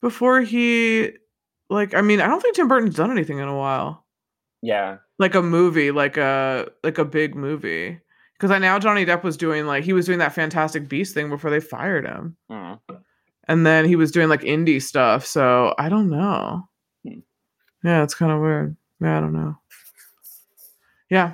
[0.02, 1.12] before he
[1.70, 4.06] like i mean i don't think tim burton's done anything in a while
[4.64, 4.98] Yeah.
[5.22, 8.00] Like a movie, like a like a big movie.
[8.34, 11.30] Because I know Johnny Depp was doing like he was doing that Fantastic Beast thing
[11.30, 12.74] before they fired him, Hmm.
[13.48, 15.26] and then he was doing like indie stuff.
[15.26, 16.68] So I don't know.
[17.08, 17.20] Hmm.
[17.84, 18.76] Yeah, it's kind of weird.
[19.00, 19.58] Yeah, I don't know.
[21.10, 21.34] Yeah.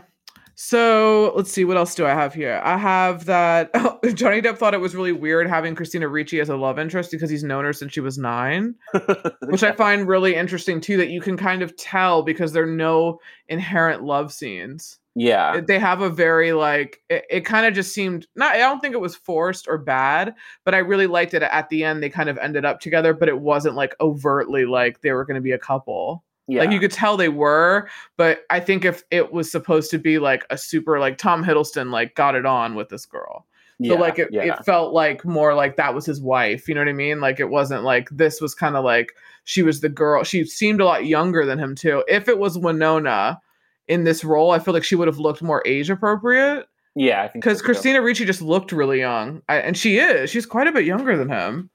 [0.60, 1.66] So let's see.
[1.66, 2.60] What else do I have here?
[2.64, 3.72] I have that
[4.16, 7.30] Johnny Depp thought it was really weird having Christina Ricci as a love interest because
[7.30, 8.74] he's known her since she was nine
[9.44, 10.98] which I find really interesting too.
[10.98, 14.98] That you can kind of tell because there are no inherent love scenes.
[15.14, 15.62] Yeah.
[15.62, 18.54] They have a very like it, it kind of just seemed not.
[18.54, 20.34] I don't think it was forced or bad,
[20.66, 21.44] but I really liked it.
[21.44, 25.02] At the end, they kind of ended up together, but it wasn't like overtly like
[25.02, 26.24] they were going to be a couple.
[26.48, 26.62] Yeah.
[26.62, 30.18] Like you could tell they were, but I think if it was supposed to be
[30.18, 33.46] like a super like Tom Hiddleston like got it on with this girl.
[33.80, 33.94] yeah.
[33.94, 34.54] So like it, yeah.
[34.54, 36.70] it felt like more like that was his wife.
[36.70, 37.20] You know what I mean?
[37.20, 40.24] Like it wasn't like this was kind of like she was the girl.
[40.24, 42.04] She seemed a lot younger than him too.
[42.08, 43.42] If it was Winona
[43.88, 46.68] in this role, I feel like she would have looked more age appropriate
[46.98, 47.66] yeah, I think because so.
[47.66, 50.32] Christina Ricci just looked really young, I, and she is.
[50.32, 51.70] She's quite a bit younger than him.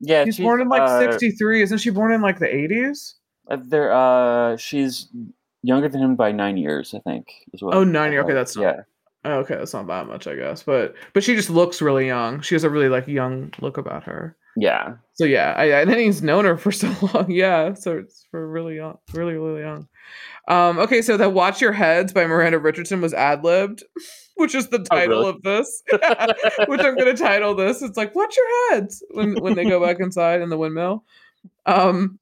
[0.00, 1.88] Yeah, She's she's born in like uh, '63, isn't she?
[1.88, 3.14] Born in like the '80s.
[3.50, 5.08] Uh, There, uh, she's
[5.62, 7.26] younger than him by nine years, I think.
[7.52, 8.80] Is what Oh, nine year- okay, uh, that's not- yeah.
[9.24, 10.62] Oh, okay, that's not that much, I guess.
[10.62, 12.40] But but she just looks really young.
[12.42, 14.36] She has a really like young look about her.
[14.56, 14.94] Yeah.
[15.14, 17.28] So yeah, I, and then he's known her for so long.
[17.30, 19.88] Yeah, so it's for really young, really really young.
[20.46, 23.82] Um, okay, so that "Watch Your Heads" by Miranda Richardson was ad libbed,
[24.36, 25.30] which is the title really?
[25.30, 25.82] of this.
[26.68, 27.82] which I'm gonna title this.
[27.82, 31.02] It's like "Watch Your Heads" when when they go back inside in the windmill.
[31.66, 32.20] Um,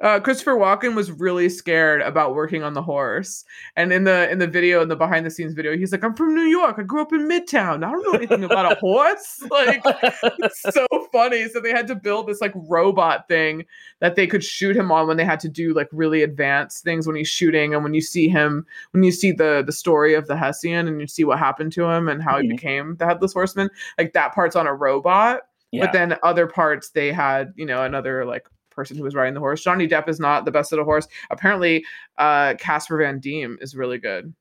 [0.00, 3.44] uh, Christopher Walken was really scared about working on the horse,
[3.76, 6.14] and in the in the video, in the behind the scenes video, he's like, "I'm
[6.14, 6.76] from New York.
[6.78, 7.84] I grew up in Midtown.
[7.84, 11.48] I don't know anything about a horse." Like it's so funny.
[11.48, 13.64] So they had to build this like robot thing
[14.00, 17.06] that they could shoot him on when they had to do like really advanced things
[17.06, 20.26] when he's shooting and when you see him when you see the the story of
[20.28, 22.50] the Hessian and you see what happened to him and how he Mhm.
[22.50, 23.68] became the headless horseman,
[23.98, 25.42] like that part's on a robot.
[25.72, 25.84] yeah.
[25.86, 28.46] But then other parts they had, you know, another like
[28.78, 29.62] person who was riding the horse.
[29.62, 31.08] Johnny Depp is not the best at a horse.
[31.30, 31.84] Apparently,
[32.18, 34.32] uh Casper Van Dien is really good.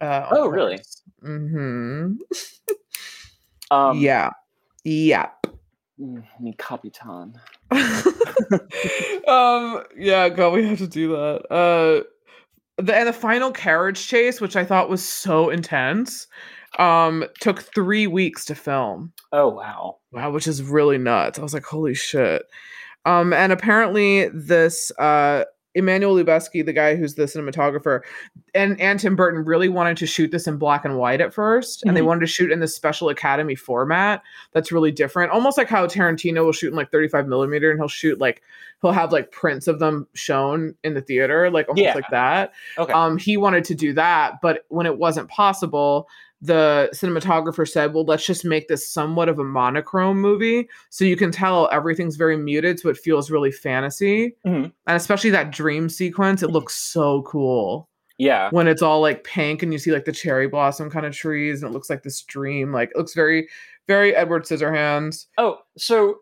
[0.00, 0.78] Uh, Oh, really?
[1.24, 2.16] Mhm.
[3.70, 4.30] um, yeah.
[4.84, 5.28] Yeah.
[6.00, 7.34] mm, I mean, Capitan.
[9.28, 12.02] um yeah god we have to do that uh
[12.82, 16.26] the and the final carriage chase which i thought was so intense
[16.78, 19.98] um took three weeks to film Oh wow.
[20.12, 22.42] wow which is really nuts i was like holy shit
[23.08, 25.44] um and apparently this uh
[25.74, 28.00] Emmanuel Lubezki, the guy who's the cinematographer,
[28.52, 31.84] and, and Tim Burton really wanted to shoot this in black and white at 1st
[31.84, 32.06] and they Mhm.
[32.06, 35.30] wanted to shoot in the special Academy format that's really different.
[35.30, 38.42] Almost like how Tarantino will shoot in like 35 millimeter and he'll shoot like
[38.82, 41.94] he'll have like prints of them shown in the theater, like almost Yeah.
[41.94, 42.52] like that.
[42.78, 42.92] Okay.
[42.92, 46.08] Um, he wanted to do that, but when it wasn't possible,
[46.40, 50.68] the cinematographer said, Well, let's just make this somewhat of a monochrome movie.
[50.90, 54.36] So you can tell everything's very muted, so it feels really fantasy.
[54.46, 54.72] Mhm.
[54.86, 58.50] And especially that dream sequence, it looks so cool yeah.
[58.50, 61.62] when it's all like pink and you see like the cherry blossom kind of trees
[61.62, 62.72] and it looks like this dream.
[62.72, 63.48] Like it looks very,
[63.88, 65.26] very Edward Scissorhands.
[65.38, 66.18] Oh, so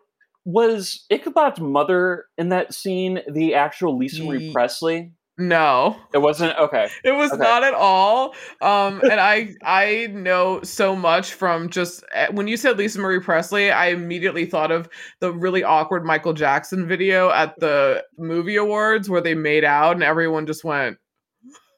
[0.47, 5.13] was Ichabod's mother in that scene the actual Lisa Marie Ye- Presley?
[5.39, 5.97] No.
[6.15, 6.57] It wasn't.
[6.59, 6.89] Okay.
[7.05, 7.43] It was Okay.
[7.43, 8.35] not at all.
[8.63, 13.21] Um, and I I know so much from just eh, when you said Lisa Marie
[13.21, 14.89] Presley, I immediately thought of
[15.21, 20.03] the really awkward Michael Jackson video at the movie awards where they made out and
[20.03, 20.97] everyone just went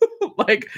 [0.38, 0.68] like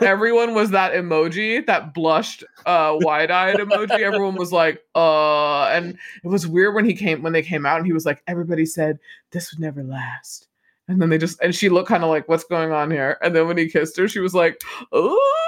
[0.00, 4.00] everyone was that emoji, that blushed uh wide-eyed emoji.
[4.00, 7.76] Everyone was like, uh and it was weird when he came when they came out
[7.76, 8.98] and he was like, everybody said
[9.30, 10.46] this would never last.
[10.90, 13.16] And then they just and she looked kind of like, what's going on here?
[13.22, 14.60] And then when he kissed her, she was like,
[14.90, 15.39] Oh,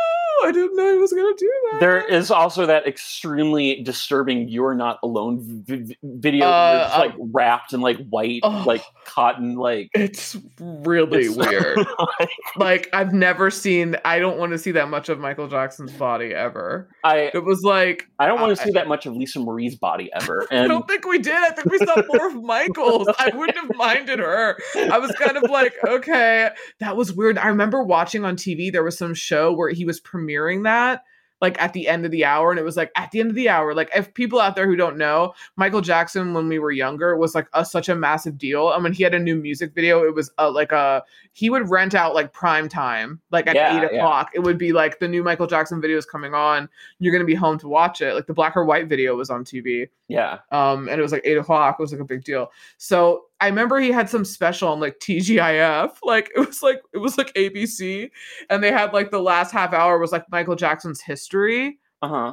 [0.45, 1.80] I didn't know he was gonna do that.
[1.80, 7.72] There is also that extremely disturbing "You're Not Alone" v- video, Uh, just, like wrapped
[7.72, 8.64] in like white, Oh.
[8.66, 11.78] like cotton, like it's really it's- weird.
[12.57, 16.34] like I've never seen I don't want to see that much of Michael Jackson's body
[16.34, 16.88] ever.
[17.05, 20.11] I It was like I don't want to see that much of Lisa Marie's body
[20.14, 21.34] ever, I don't think we did.
[21.34, 23.09] I think we saw more of Michael's.
[23.18, 24.57] I wouldn't have minded her.
[24.76, 27.38] I was kind of like, okay, that was weird.
[27.38, 30.31] I remember watching on TV, there was some show where he was premiering
[30.64, 31.04] that.
[31.40, 33.34] Like at the end of the hour, and it was like at the end of
[33.34, 33.74] the hour.
[33.74, 37.34] Like if people out there who don't know, Michael Jackson when we were younger was
[37.34, 38.70] like a, such a massive deal.
[38.72, 41.02] And when he had a new music video, it was uh, like a
[41.32, 43.98] he would rent out like prime time, like at Yeah, eight yeah.
[43.98, 44.30] o'clock.
[44.34, 46.68] It would be like the new Michael Jackson video is coming on.
[47.00, 48.14] You're gonna be home to watch it.
[48.14, 51.22] Like the black or white video was on TV yeah, um and it was like
[51.24, 54.68] eight o'clock it was like a big deal so i remember he had some special
[54.70, 58.11] on like tgif like it was like it was like abc
[58.49, 62.32] and they had like the last half hour was like michael jackson's history uh huh.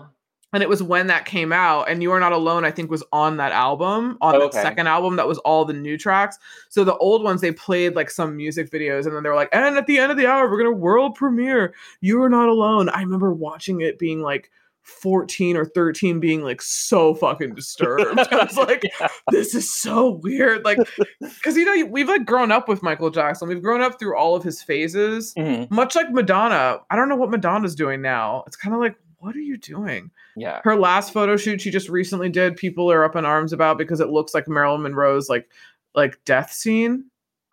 [0.54, 3.04] and it was when that came out and you are not alone i think was
[3.12, 4.62] on that album on Oh, okay.
[4.62, 6.38] second album that was all the new tracks
[6.70, 9.50] so the old ones they played like some music videos and then they were like
[9.52, 12.88] and at the end of the hour we're gonna world premiere you are not alone
[12.90, 14.50] i remember watching it being like
[14.84, 18.20] 14 or 13 being like so fucking disturbed.
[18.32, 19.08] I was like Yeah.
[19.32, 20.66] this is so weird.
[20.66, 20.80] Like
[21.20, 23.48] because you know we've like grown up with michael jackson.
[23.48, 25.34] We've grown up through all of his phases.
[25.36, 25.70] Mhm.
[25.72, 28.44] much like madonna i don't know what madonna's doing now.
[28.48, 30.12] It's kind of like what are you doing?
[30.38, 33.78] Yeah, her last photo shoot she just recently did people are up in arms about
[33.78, 35.50] because it looks like marilyn monroe's like
[35.94, 37.06] like death scene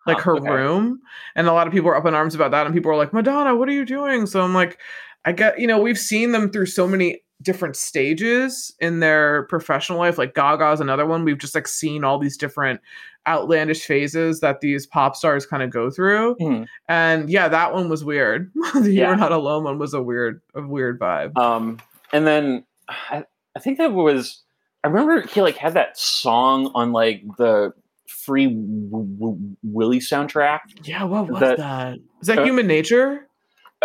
[0.05, 0.49] like her okay.
[0.49, 1.01] room.
[1.35, 3.11] And a lot of people are up in arms about that and people are like
[3.13, 4.25] madonna what are you doing?
[4.25, 4.79] So i'm like
[5.25, 9.99] i get you know we've seen them through so many different stages in their professional
[9.99, 10.17] life.
[10.17, 11.23] Like gaga's another one.
[11.23, 12.81] We've just like seen all these different
[13.27, 16.35] outlandish phases that these pop stars kind of go through.
[16.41, 16.65] Mhm.
[16.89, 18.51] and yeah that one was weird.
[18.73, 19.09] The Yeah.
[19.09, 21.37] you're not alone one was a weird a weird vibe.
[21.37, 21.77] Um,
[22.11, 23.23] and then I,
[23.55, 24.41] I think that was
[24.83, 27.71] I remember he like had that song on like the
[28.07, 30.59] Free w- w- Willy soundtrack.
[30.83, 31.97] yeah what was that- that?
[32.21, 33.26] Is that uh, human nature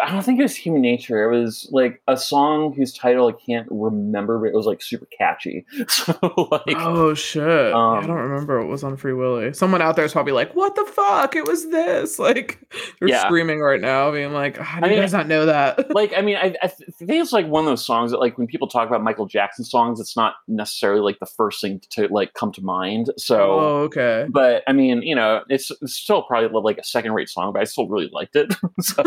[0.00, 1.30] I don't think it was Human Nature.
[1.30, 5.06] It was like a song whose title I can't remember, but it was like super
[5.16, 5.66] catchy.
[5.88, 6.14] So
[6.50, 7.42] like, oh shit!
[7.42, 9.52] Yeah, I um, don't remember what was on Free Willy.
[9.52, 11.36] Someone out there is probably like, "What the fuck?
[11.36, 12.58] It was this!" Like
[12.98, 13.24] they're Yeah.
[13.26, 16.12] screaming right now, being like, "How do I you mean, guys not know that?" like
[16.16, 18.68] I mean, I, I think it's like one of those songs that like when people
[18.68, 22.52] talk about Michael Jackson songs, it's not necessarily like the first thing to like come
[22.52, 23.10] to mind.
[23.18, 23.38] So.
[23.60, 24.26] oh, okay.
[24.30, 27.64] But I mean, you know, it's, it's still probably like a second-rate song, but I
[27.64, 28.54] still really liked it.
[28.80, 29.02] so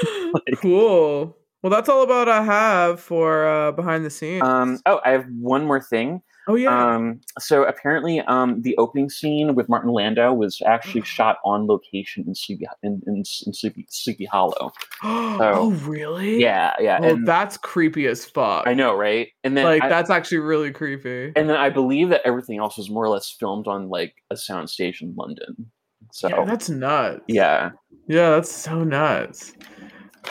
[0.56, 1.36] cool.
[1.62, 4.42] Well, that's all about I have for uh, behind the scenes.
[4.42, 6.20] Um, oh, I have one more thing.
[6.48, 6.94] oh yeah.
[6.96, 12.24] Um, so apparently, um, the opening scene with Martin Landau was actually shot on location
[12.26, 14.72] in Sleepy in, in, in Sleepy, Sleepy Hollow.
[15.04, 16.40] oh really?
[16.40, 18.66] Yeah, yeah, Oh, and that's creepy as fuck.
[18.66, 19.28] I know, right?
[19.44, 21.32] And then, Like I, that's actually really creepy.
[21.36, 24.34] and then I believe that everything else was more or less filmed on like a
[24.34, 25.70] soundstage in London.
[26.10, 27.20] So yeah, that's nuts.
[27.28, 27.70] yeah,
[28.08, 29.52] Yeah, that's so nuts.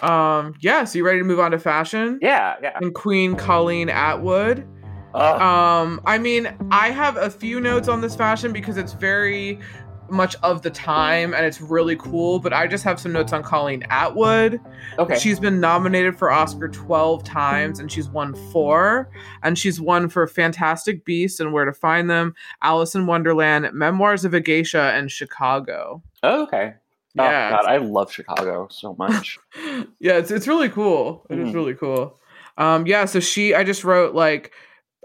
[0.01, 2.19] Um, yeah, so you ready to move on to fashion?
[2.21, 2.77] yeah, yeah.
[2.81, 4.67] And Queen Colleen Atwood.
[5.13, 5.41] Ugh.
[5.41, 9.59] Um, I mean, I have a few notes on this fashion because it's very
[10.09, 13.43] much of the time and it's really cool, but I just have some notes on
[13.43, 14.59] Colleen Atwood.
[14.99, 15.17] okay.
[15.17, 19.09] She's been nominated for Oscar 12 times and she's won four.
[19.43, 24.25] And she's won for Fantastic Beasts and Where to Find Them, Alice in Wonderland, Memoirs
[24.25, 26.03] of a Geisha, and Chicago.
[26.23, 26.73] oh, okay.
[27.17, 27.49] Oh Yeah.
[27.51, 29.37] God, I love Chicago so much.
[29.99, 31.25] yeah, it's it's really cool.
[31.29, 31.53] It is Mhm.
[31.53, 32.19] really cool.
[32.57, 34.51] Um, yeah, so she I just wrote like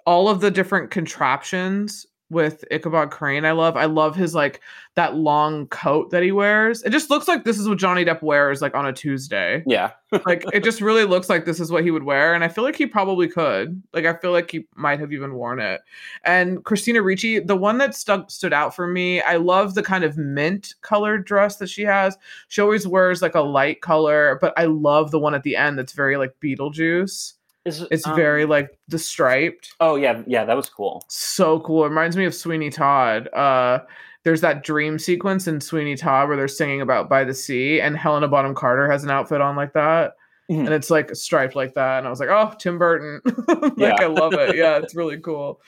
[0.05, 3.45] all of the different contraptions with Ichabod Crane.
[3.45, 3.77] I love.
[3.77, 4.61] I love his like
[4.95, 6.83] that long coat that he wears.
[6.83, 9.63] It just looks like this is what Johnny Depp wears like on a Tuesday.
[9.67, 9.91] yeah.
[10.25, 12.63] like it just really looks like this is what he would wear and i feel
[12.63, 15.81] like he probably could like i feel like he might have even worn it
[16.23, 20.05] and christina ricci the one that stuck stood out for me i love the kind
[20.05, 22.17] of mint colored dress that she has
[22.47, 25.77] she always wears like a light color but i love the one at the end
[25.77, 27.33] that's very like beetlejuice
[27.67, 29.75] Is It's um, very like the striped.
[29.81, 31.05] Oh yeah, yeah, that was cool.
[31.09, 31.85] So cool.
[31.85, 33.29] It reminds me of Sweeney Todd.
[33.35, 33.81] Uh
[34.25, 37.97] there's that dream sequence in Sweeney Todd where they're singing about by the sea, and
[37.97, 40.15] Helena Bonham Carter has an outfit on like that.
[40.51, 40.67] Mhm.
[40.67, 41.99] And it's like striped like that.
[41.99, 43.21] And I was like, oh, Tim Burton.
[43.49, 43.97] like Yeah.
[43.99, 44.57] I love it.
[44.57, 45.61] Yeah, it's really cool.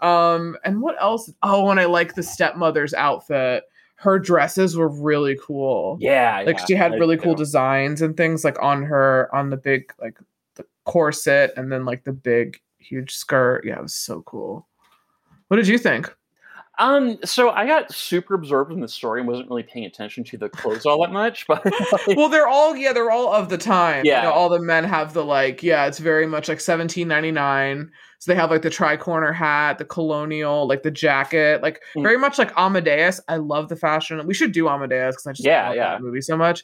[0.00, 1.32] Um, and what else?
[1.42, 3.64] Oh, and I like the stepmother's outfit.
[3.96, 5.96] Her dresses were really cool.
[6.00, 9.56] Yeah, like yeah, she had really cool designs and things like on her on the
[9.56, 10.18] big like
[10.86, 13.64] corset and then like the big huge skirt.
[13.66, 14.66] Yeah it was so cool.
[15.48, 16.12] What did you think?
[16.78, 20.36] Um, so I got super absorbed in the story and wasn't really paying attention to
[20.36, 23.56] the clothes all that much, but like, well they're all yeah they're all of the
[23.56, 24.04] time.
[24.04, 24.18] Yeah.
[24.18, 28.30] you know, all the men have the like yeah it's very much like 1799 so
[28.30, 32.02] they have like the tri-corner hat the colonial like the jacket like Mm.
[32.02, 33.20] very much like amadeus.
[33.26, 34.24] I love the fashion.
[34.26, 35.90] We should do amadeus because i just Yeah, love yeah.
[35.92, 36.62] that movie so much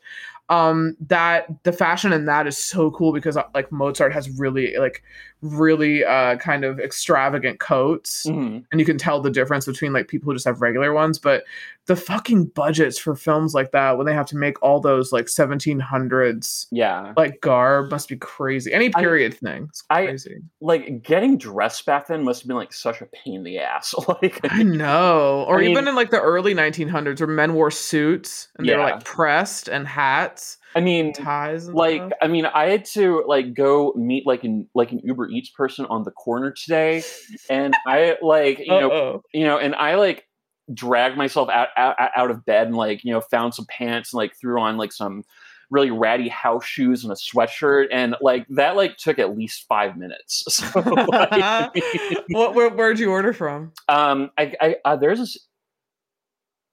[0.53, 4.77] um that the fashion in that is so cool because uh, like mozart has really
[4.77, 5.03] like
[5.41, 8.27] really uh kind of extravagant coats.
[8.27, 11.19] Mhm, and you can tell the difference between like people who just have regular ones
[11.19, 11.45] but
[11.87, 15.27] the fucking budgets for films like that when they have to make all those like
[15.27, 20.17] 1700s yeah, like garb must be crazy any I- period thing it's I-
[20.61, 23.95] like getting dressed back then must have been like such a pain in the ass.
[24.23, 25.45] like, I know.
[25.49, 28.75] Or I even mean- in like the early 1900s where men wore suits and they
[28.77, 32.13] were like pressed and hats, I mean, ties like stuff.
[32.23, 35.87] I mean, I had to like go meet like an like an Uber Eats person
[35.87, 37.03] on the corner today,
[37.51, 39.23] and I like you know Uh-oh.
[39.35, 40.27] you know, and I like
[40.73, 44.19] dragged myself out, out out of bed and like you know found some pants and
[44.19, 45.25] like threw on like some
[45.71, 49.97] really ratty house shoes and a sweatshirt and like that like took at least five
[49.97, 50.45] minutes.
[50.51, 51.73] So, like,
[52.31, 53.73] what where, where'd you order from?
[53.89, 55.39] um, I, I uh, there's this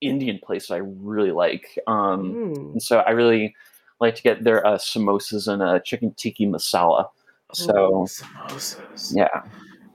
[0.02, 2.72] Indian place I really like, um, Ooh.
[2.74, 3.56] and so I really
[4.00, 7.08] like to get their uh, samosas and uh, chicken tiki masala.
[7.54, 9.14] So Ooh, samosas.
[9.16, 9.44] yeah,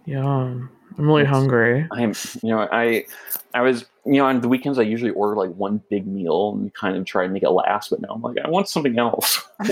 [0.06, 0.70] Yum.
[0.96, 1.30] I'm really Yes.
[1.30, 1.86] hungry.
[1.92, 3.04] I'm you know I
[3.52, 6.72] I was you know on the weekends I usually order like one big meal and
[6.74, 9.42] kind of try to make it last, but now I'm like I want something else.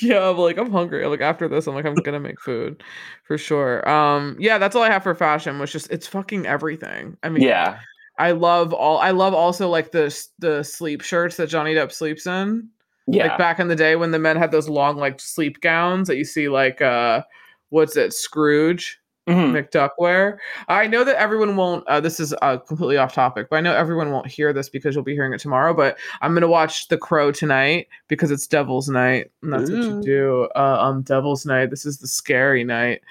[0.00, 1.06] yeah, I'm like I'm hungry.
[1.06, 2.82] Like after this, I'm like I'm gonna make food
[3.24, 3.88] for sure.
[3.88, 5.58] Um, yeah, that's all I have for fashion.
[5.58, 7.16] Was just it's fucking everything.
[7.22, 7.78] I mean, yeah,
[8.18, 8.98] I love all.
[8.98, 12.68] I love also like the the sleep shirts that Johnny Depp sleeps in.
[13.06, 16.08] yeah, Like back in the day when the men had those long like sleep gowns
[16.08, 17.22] that you see like uh,
[17.70, 18.98] what's it, Scrooge.
[19.28, 19.52] Mhm.
[19.52, 20.40] McDuck wear.
[20.68, 21.86] I know that everyone won't.
[21.86, 24.94] Uh, this is uh, completely off topic, but I know everyone won't hear this because
[24.94, 25.74] you'll be hearing it tomorrow.
[25.74, 30.00] But I'm gonna watch The Crow tonight because it's Devil's Night, and that's what you
[30.02, 31.70] do uh, on Devil's Night.
[31.70, 33.02] This is the scary night,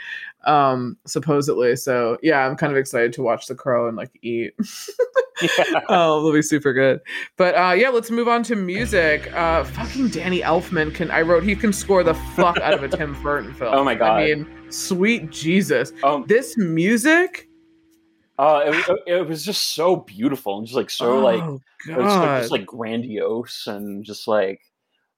[0.45, 1.75] um, supposedly.
[1.75, 4.53] So yeah, I'm kind of excited to watch The Crow and like eat.
[5.41, 5.81] yeah.
[5.89, 6.99] oh, it'll be super good.
[7.37, 9.31] But uh, yeah, let's move on to music.
[9.33, 11.11] Uh, fucking Danny Elfman can.
[11.11, 13.73] I wrote he can score the fuck out of a Tim Burton film.
[13.73, 14.21] Oh my God.
[14.21, 17.47] I mean, sweet Jesus Um, this music
[18.39, 21.59] uh, it, it was just so beautiful and just like so like oh
[21.89, 24.61] it was like, just like grandiose and just like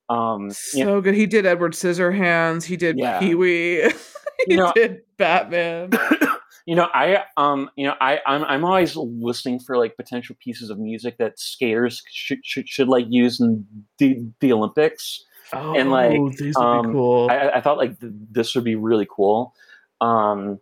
[0.08, 3.20] um you know, so good he did edward scissorhands he did Yeah.
[3.20, 3.82] pee-wee
[4.46, 5.90] he You know- did batman
[6.70, 10.70] you know i um you know i i'm, I'm always listening for like potential pieces
[10.70, 13.66] of music that skaters should should, should like use in
[13.98, 15.26] the, the olympics.
[15.52, 17.28] Oh And, like, these would um, be cool.
[17.32, 19.56] I, I- thought like th- this would be really cool.
[20.00, 20.60] Um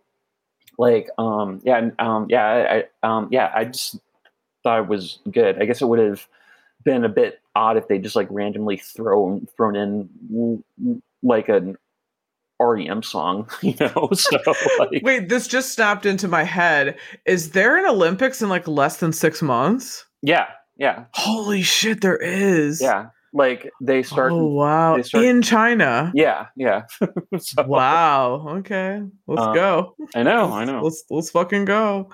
[0.78, 2.84] like um yeah um yeah I, I
[3.16, 3.98] um yeah i just
[4.62, 5.60] thought it was good.
[5.60, 6.26] I guess it would have
[6.84, 10.64] been a bit odd if they just like randomly thrown thrown in
[11.22, 11.76] like an
[12.60, 14.36] rem song you know so
[14.78, 18.96] like wait this just snapped into my head is there an olympics in like less
[18.98, 20.46] than six months yeah
[20.76, 26.46] yeah holy shit there is yeah like they start oh wow start- in china yeah
[26.56, 26.82] yeah
[27.38, 32.10] so, wow okay let's Um, go i know i know Let's let's fucking go.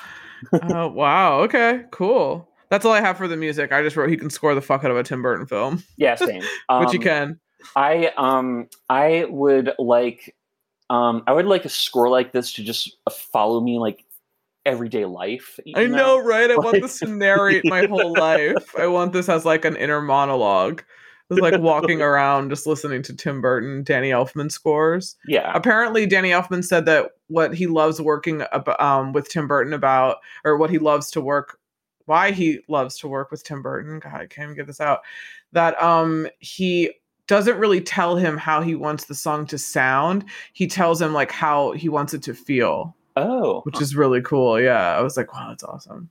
[0.53, 1.39] Uh, wow.
[1.41, 1.85] Okay.
[1.91, 2.47] Cool.
[2.69, 3.73] That's all I have for the music.
[3.73, 6.17] I just wrote he can score the fuck out of a Tim Burton film, yeah
[6.17, 6.43] same
[6.81, 7.41] which you Um, can.
[7.77, 10.35] I um I would like
[10.91, 14.05] um I would like a score like this to just follow me like
[14.67, 15.59] everyday life.
[15.75, 16.51] I know, right?
[16.51, 18.75] I want this to narrate my whole life.
[18.79, 20.83] I want this as like an inner monologue.
[21.31, 25.17] It's like walking around just listening to Tim Burton, Danny Elfman scores.
[25.27, 25.53] Yeah.
[25.55, 30.19] Apparently, Danny Elfman said that what he loves working ab- um, with Tim Burton about,
[30.45, 31.59] or what he loves to work,
[32.07, 34.01] why he loves to work with Tim Burton.
[34.01, 35.01] God, I can't even get this out.
[35.53, 36.91] That um he
[37.27, 40.25] doesn't really tell him how he wants the song to sound.
[40.53, 43.61] He tells him like how he wants it to feel, Oh.
[43.63, 44.61] which is really cool.
[44.61, 46.11] Yeah, I was like, wow, that's awesome.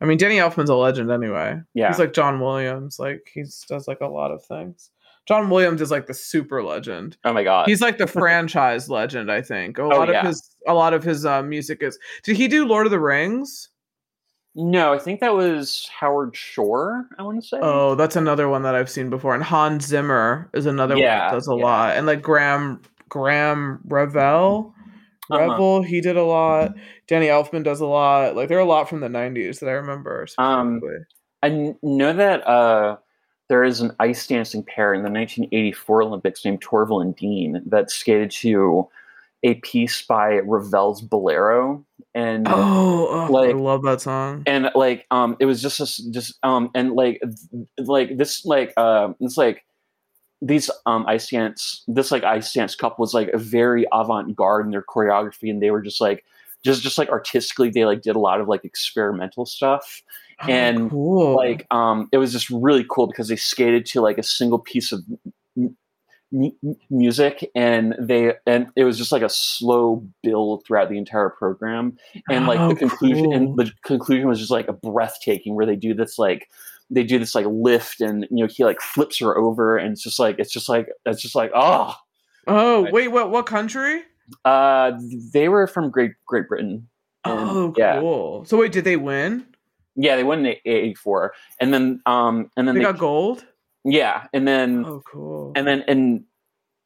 [0.00, 1.60] I mean, Danny Elfman's a legend anyway.
[1.74, 1.88] yeah.
[1.88, 2.98] He's like John Williams.
[2.98, 4.90] Like he does like a lot of things.
[5.26, 7.16] John Williams is like the super legend.
[7.24, 7.66] Oh my god.
[7.68, 9.78] He's like the franchise legend, I think.
[9.78, 10.20] A Oh, lot yeah.
[10.20, 11.98] of his a lot of his uh, music is.
[12.22, 13.70] Did he do Lord of the Rings?
[14.58, 17.06] No, I think that was Howard Shore.
[17.18, 17.58] I want to say.
[17.60, 19.34] Oh, that's another one that I've seen before.
[19.34, 21.64] And Hans Zimmer is another one that does a yeah.
[21.64, 21.96] lot.
[21.96, 22.80] And like Graham
[23.10, 24.74] Graeme Revell.
[25.30, 25.42] Uh-huh.
[25.42, 26.74] Revell, he did a lot.
[27.06, 28.34] Danny Elfman does a lot.
[28.34, 30.26] Like there are a lot from the '90s that I remember.
[30.38, 30.80] Um.
[31.42, 32.96] I know that uh,
[33.48, 37.90] there is an ice dancing pair in the 1984 Olympics named Torvill and Dean that
[37.90, 38.88] skated to
[39.46, 44.42] a piece by Ravel's Bolero, and oh, oh, I love that song.
[44.46, 48.72] and like um, it was just a just um, and like th- like this like
[48.76, 49.64] uh, it's like
[50.42, 54.70] these um ice dance this like ice dance couple was like a very avant-garde in
[54.70, 56.24] their choreography and they were just like
[56.62, 60.02] just just like artistically they like did a lot of like experimental stuff
[60.42, 61.34] Oh, and, cool.
[61.34, 64.92] like um it was just really cool because they skated to like a single piece
[64.92, 65.00] of
[66.34, 66.52] m-
[66.90, 71.96] music and they and it was just like a slow build throughout the entire program
[72.28, 73.34] and like Oh, the conclusion cool.
[73.34, 76.48] and the conclusion was just like a breathtaking where they do this like
[76.90, 80.02] they do this like lift and you know he like flips her over and it's
[80.02, 81.94] just like it's just like it's just like oh
[82.46, 82.92] oh Right.
[82.92, 84.02] wait, what what country?
[84.44, 84.92] uh
[85.32, 86.88] they were from great great britain
[87.24, 88.44] And, Oh, yeah cool.
[88.44, 89.46] So wait, did they win?
[89.94, 93.44] yeah they won in 84 and then um and then They they, got gold.
[93.86, 95.52] Yeah and then Oh, cool.
[95.54, 96.24] and then in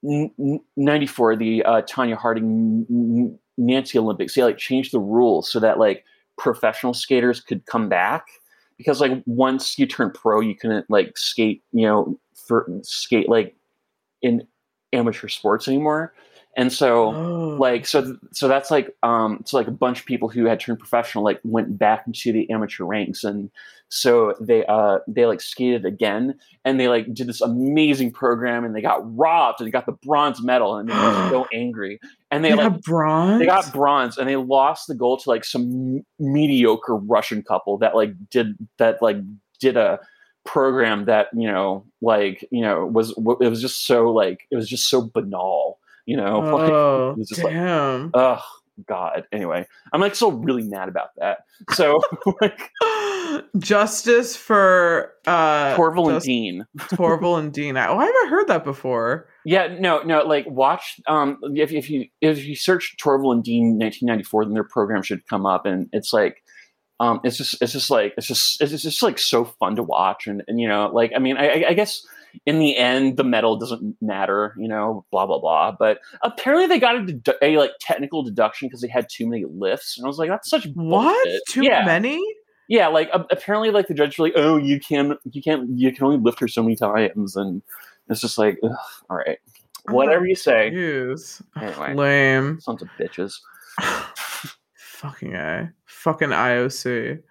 [0.05, 5.59] n- n- 94 the uh, tonya harding nancy olympics they like changed the rules so
[5.61, 6.05] that like
[6.39, 8.27] professional skaters could come back
[8.79, 13.55] because like once you turn pro you couldn't like skate you know for skate like
[14.23, 14.47] in
[14.93, 16.13] amateur sports anymore
[16.57, 17.57] and so oh.
[17.61, 20.79] like so so that's like um so like a bunch of people who had turned
[20.79, 23.51] professional like went back into the amateur ranks and
[23.91, 26.35] so they uh they like skated again
[26.65, 29.99] and they like did this amazing program and they got robbed and they got the
[30.05, 31.99] bronze medal and they were so angry
[32.31, 33.41] and they, they like got bronze.
[33.41, 37.97] they got bronze and they lost the gold to like some mediocre russian couple that
[37.97, 39.17] like did that like
[39.59, 39.99] did a
[40.47, 43.11] program that you know like you know was
[43.41, 47.19] it was just so like it was just so banal you know like, Oh, it
[47.19, 48.11] was just like damn.
[48.87, 52.01] God anyway i'm like still really mad about that so
[52.41, 52.71] like
[53.59, 56.67] Justice for uh Torvill and Just- Dean.
[56.79, 57.77] Torvill and Dean.
[57.77, 59.29] I- Oh, I haven't heard that before.
[59.45, 60.23] Yeah, no, no.
[60.25, 61.01] Like, watch.
[61.07, 65.27] Um, if, if you if you search Torvill and Dean 1994, then their program should
[65.29, 66.43] come up, and it's like,
[66.99, 70.27] um, it's just it's just like it's just it's just like so fun to watch,
[70.27, 72.05] and and you know, like I mean, I- I guess
[72.47, 75.73] in the end the medal doesn't matter, you know, blah blah blah.
[75.79, 79.45] But apparently they got a, dedu- a like technical deduction because they had too many
[79.45, 81.25] lifts, and I was like, that's such What?
[81.25, 81.43] bullshit.
[81.49, 81.85] Too yeah.
[81.85, 82.21] many?
[82.69, 85.93] Yeah, like a- apparently, like the judge was like, "Oh, you can, you can't, you
[85.93, 87.63] can only lift her so many times," and
[88.09, 88.71] it's just like, ugh,
[89.09, 89.39] all right,
[89.89, 90.71] whatever you say.
[90.71, 91.43] Use.
[91.61, 92.61] Anyway, Lame.
[92.61, 93.35] sons of bitches.
[94.77, 95.73] Fucking A.
[95.87, 97.23] Fucking IOC.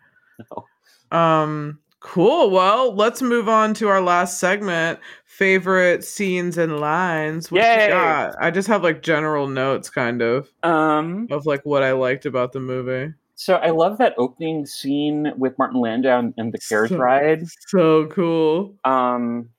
[1.11, 1.17] No.
[1.17, 2.49] Um cool.
[2.51, 4.99] Well, let's move on to our last segment.
[5.25, 7.49] Favorite scenes and lines.
[7.51, 7.89] What you Yay!
[7.89, 8.35] got?
[8.41, 12.51] I just have like general notes kind of Um, of like what I liked about
[12.51, 13.13] the movie.
[13.35, 17.43] so I love that opening scene with Martin Landau and, and the carriage So- ride.
[17.67, 18.75] So cool.
[18.83, 19.49] Um,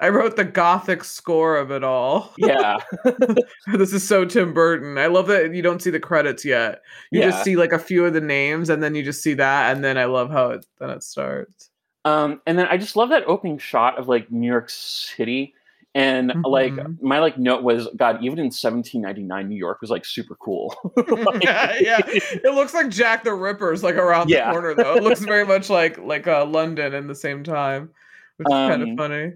[0.00, 2.34] I wrote the gothic score of it all.
[2.36, 2.78] yeah,
[3.72, 4.98] this is so Tim Burton.
[4.98, 6.82] I love that you don't see the credits yet.
[7.12, 7.30] You Yeah.
[7.30, 9.82] just see like a few of the names and then you just see that and
[9.84, 11.70] then I love how it then it starts.
[12.04, 15.54] Um, and then I just love that opening shot of like New York City.
[15.96, 17.00] And like Mhm.
[17.02, 20.74] my like note was, God, even in 1799, New York was like super cool.
[20.96, 22.00] Like- yeah, yeah.
[22.08, 24.46] It looks like Jack the Ripper's like around Yeah.
[24.46, 24.96] the corner though.
[24.96, 27.90] It looks very much like like uh, London in the same time,
[28.38, 29.32] which is kind of Um, funny.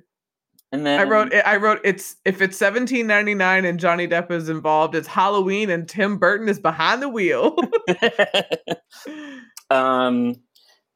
[0.72, 4.96] And then I wrote I wrote it's if it's 1799 and Johnny Depp is involved,
[4.96, 7.56] it's Halloween and Tim Burton is behind the wheel.
[9.70, 10.34] um,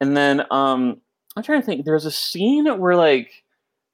[0.01, 1.01] and then um,
[1.37, 1.85] I'm trying to think.
[1.85, 3.45] There's a scene where like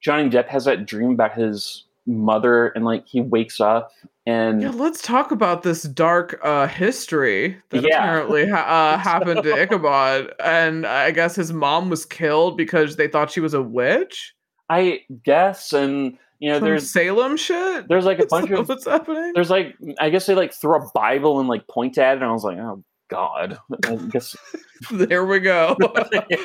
[0.01, 3.91] Johnny Depp has that dream about his mother, and like he wakes up
[4.26, 7.97] and yeah, let's talk about this dark uh, history that Yeah.
[8.03, 13.09] apparently ha- uh, happened to Ichabod, and I guess his mom was killed because they
[13.09, 14.34] thought she was a witch.
[14.70, 17.89] I guess, and you know, there's Salem shit.
[17.89, 19.32] there's like a bunch of what's happening.
[19.34, 22.24] there's like I guess they like throw a Bible and like point at it, and
[22.30, 24.36] I was like, oh god, I guess
[24.90, 25.76] There we go.
[26.30, 26.44] yeah.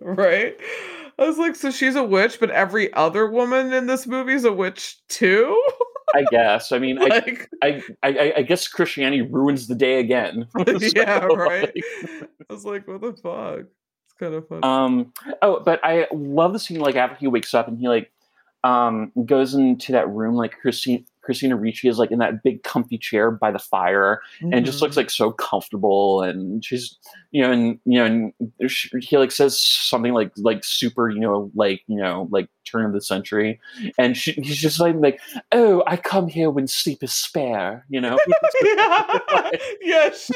[0.00, 0.56] right?
[1.18, 4.44] I was like, so she's a witch, but every other woman in this movie is
[4.44, 5.62] a witch too?
[6.14, 6.72] I guess.
[6.72, 10.48] I mean, I, like, I, I I guess Christianity ruins the day again.
[10.96, 11.72] yeah, right?
[11.72, 13.66] like, I was like, what the fuck?
[14.06, 14.62] It's kind of funny.
[14.64, 15.12] Um.
[15.40, 18.10] Oh, but I love the scene like after he wakes up and he like,
[18.64, 22.98] um, goes into that room like Christine Christina Ricci is like in that big comfy
[22.98, 24.64] chair by the fire and Mm-hmm.
[24.64, 26.96] just looks like so comfortable and she's
[27.30, 28.04] you know and you know
[28.60, 32.48] and sh- he like says something like like super you know like you know like
[32.64, 33.58] turn of the century
[33.98, 35.20] and she, he's just like like
[35.52, 38.18] oh I come here when sleep is spare you know
[38.64, 39.50] yeah,
[39.80, 40.34] yeah, she,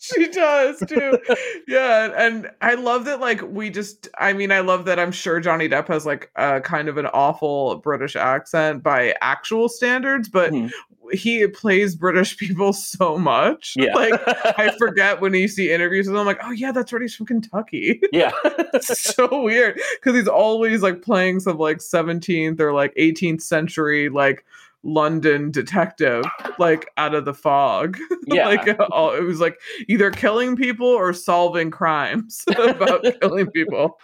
[0.00, 1.18] she does too.
[1.66, 3.20] Yeah, and I love that.
[3.20, 4.98] Like, we just, I mean, I love that.
[4.98, 9.68] I'm sure Johnny Depp has like a kind of an awful British accent by actual
[9.68, 9.87] standards,
[10.32, 10.70] but Mhm.
[11.12, 13.74] he plays British people so much.
[13.76, 14.12] yeah Like,
[14.58, 17.14] I forget when you see interviews with him, I'm like, oh yeah, that's right, he's
[17.14, 18.00] from Kentucky.
[18.12, 18.32] yeah
[18.74, 24.08] It's so weird because he's always like playing some like 17th or like 18th century
[24.08, 24.44] like
[24.84, 26.24] London detective,
[26.58, 27.98] like out of the fog.
[28.26, 29.58] yeah like all, it was like
[29.88, 33.98] either killing people or solving crimes about killing people.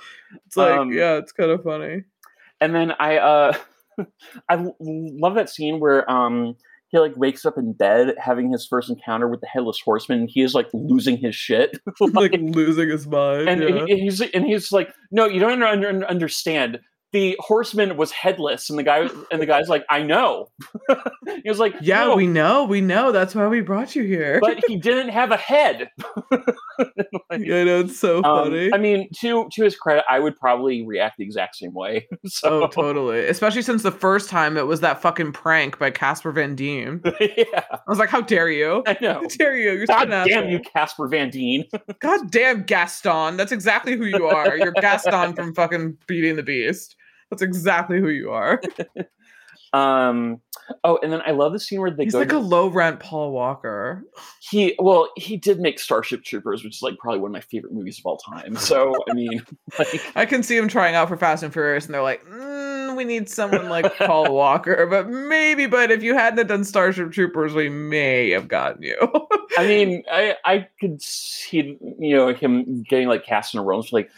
[0.47, 2.03] It's like Um, yeah, it's kind of funny.
[2.61, 3.53] and then I uh
[4.49, 6.57] I l- love that scene where um
[6.89, 10.31] he like wakes up in bed having his first encounter with the headless horseman and
[10.33, 11.79] he is like losing his shit
[12.13, 13.49] like losing his mind.
[13.49, 13.85] and yeah.
[13.87, 16.79] he, he's and he's like no you don't under, understand
[17.15, 20.49] the horseman was headless and the guy and the guy's like I know
[21.45, 23.13] he was like yeah, "No, we know, we know.
[23.13, 24.41] That's why we brought you here.
[24.43, 25.89] but he didn't have a head
[27.31, 28.71] Like, yeah, I know it's so um, funny.
[28.75, 32.65] I mean to to his credit I would probably react the exact same way so
[32.65, 33.27] Oh, totally.
[33.27, 37.01] Especially since the first time it was that fucking prank by Casper Van Dien.
[37.21, 38.83] yeah I was like, how dare you?
[38.89, 39.71] I know How dare you?
[39.73, 40.51] You're God damn asshole.
[40.51, 41.65] you, Casper Van Dien.
[42.01, 43.37] God damn Gaston.
[43.37, 44.57] That's exactly who you are.
[44.59, 46.97] You're Gaston from fucking Beating the Beast.
[47.35, 48.61] That's exactly who you are.
[49.73, 50.41] Um.
[50.85, 52.21] Oh, and then I love the scene where they He's go.
[52.21, 54.05] like to- a low rent Paul Walker.
[54.41, 57.73] he well, he did make Starship Troopers, which is like probably one of my favorite
[57.73, 58.55] movies of all time.
[58.55, 59.45] So I mean,
[59.79, 62.97] like, I can see him trying out for Fast and Furious, and they're like, mm,
[62.97, 65.67] we need someone like Paul Walker, but maybe.
[65.67, 68.97] But if you hadn't done Starship Troopers, we may have gotten you.
[69.59, 73.85] I mean, I I could see you know him getting like cast in a role.
[73.91, 74.09] Like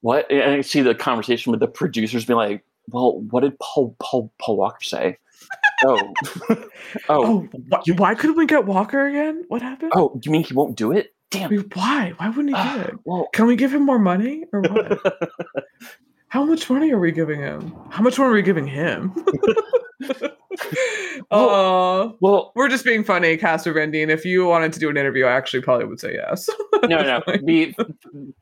[0.00, 0.30] what?
[0.30, 4.32] And I see the conversation with the producers being like, "Well, what did Paul Paul
[4.40, 5.18] Paul Walker say?"
[5.84, 6.12] oh,
[6.50, 6.58] oh,
[7.08, 7.40] oh,
[7.72, 9.44] wh- why couldn't we get Walker again?
[9.48, 9.92] What happened?
[9.94, 11.14] oh, you mean he won't do it?
[11.30, 11.46] Damn.
[11.46, 12.12] I mean, why?
[12.16, 12.94] Why wouldn't he do Ah, it?
[13.04, 15.00] well, Can we give him more money or what?
[16.28, 17.74] How much money are we giving him?
[17.90, 19.12] How much money are we giving him?
[21.30, 24.10] uh, well, we're just being funny, Casper Van Dien.
[24.10, 26.48] If you wanted to do an interview, I actually probably would say yes.
[26.84, 27.22] no, no.
[27.42, 27.74] We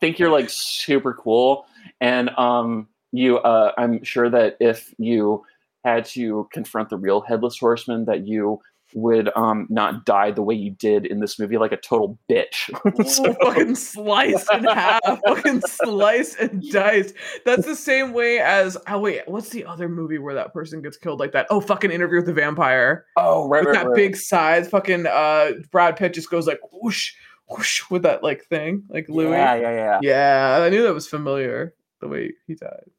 [0.00, 1.66] think you're like super cool,
[2.00, 3.38] and um, you.
[3.38, 5.44] Uh, I'm sure that if you
[5.84, 8.60] had to confront the real headless horseman, that you
[9.00, 12.70] would um not die the way you did in this movie, like a total bitch.
[13.08, 17.14] So- fucking sliced in half, fucking sliced and diced.
[17.44, 20.96] That's the same way as oh wait, what's the other movie where that person gets
[20.96, 21.46] killed like that?
[21.50, 23.06] Oh, fucking Interview with the Vampire.
[23.16, 23.96] oh, right, with right, that right.
[23.96, 27.12] big size, fucking uh Brad Pitt just goes like whoosh
[27.48, 29.30] whoosh with that like thing, like Louis.
[29.30, 29.98] Yeah, yeah, yeah.
[30.02, 32.90] Yeah, I knew that was familiar the way he died.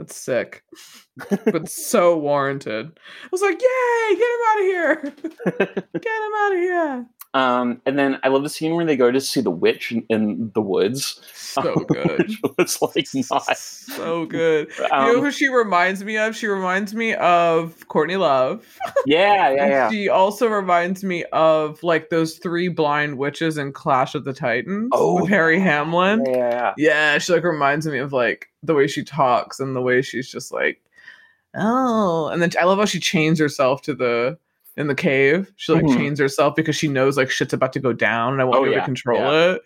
[0.00, 0.64] That's sick,
[1.28, 2.98] but so warranted.
[3.22, 4.96] I was like, "Yay, get him out of here!
[6.00, 9.12] Get him out of here!" Um, and then I love the scene where they go
[9.12, 11.20] to see the witch in, in the woods.
[11.32, 13.56] So good, it's like not.
[13.56, 14.68] so good.
[14.78, 16.34] you know Um, who she reminds me of?
[16.34, 18.66] She reminds me of Courtney Love.
[19.06, 19.90] yeah, yeah, yeah.
[19.90, 24.90] She also reminds me of like those three blind witches in Clash of the Titans
[24.92, 26.24] Oh, with Harry Hamlin.
[26.26, 26.74] Yeah, yeah, yeah.
[26.76, 30.28] Yeah, she like reminds me of like the way she talks and the way she's
[30.30, 30.80] just like,
[31.56, 34.38] oh, and then I love how she chains herself to the
[34.76, 35.52] in the cave.
[35.56, 35.96] She like Mhm.
[35.96, 38.64] chains herself because she knows like shit's about to go down, and I want Oh,
[38.64, 39.52] her yeah, to control yeah.
[39.52, 39.62] it.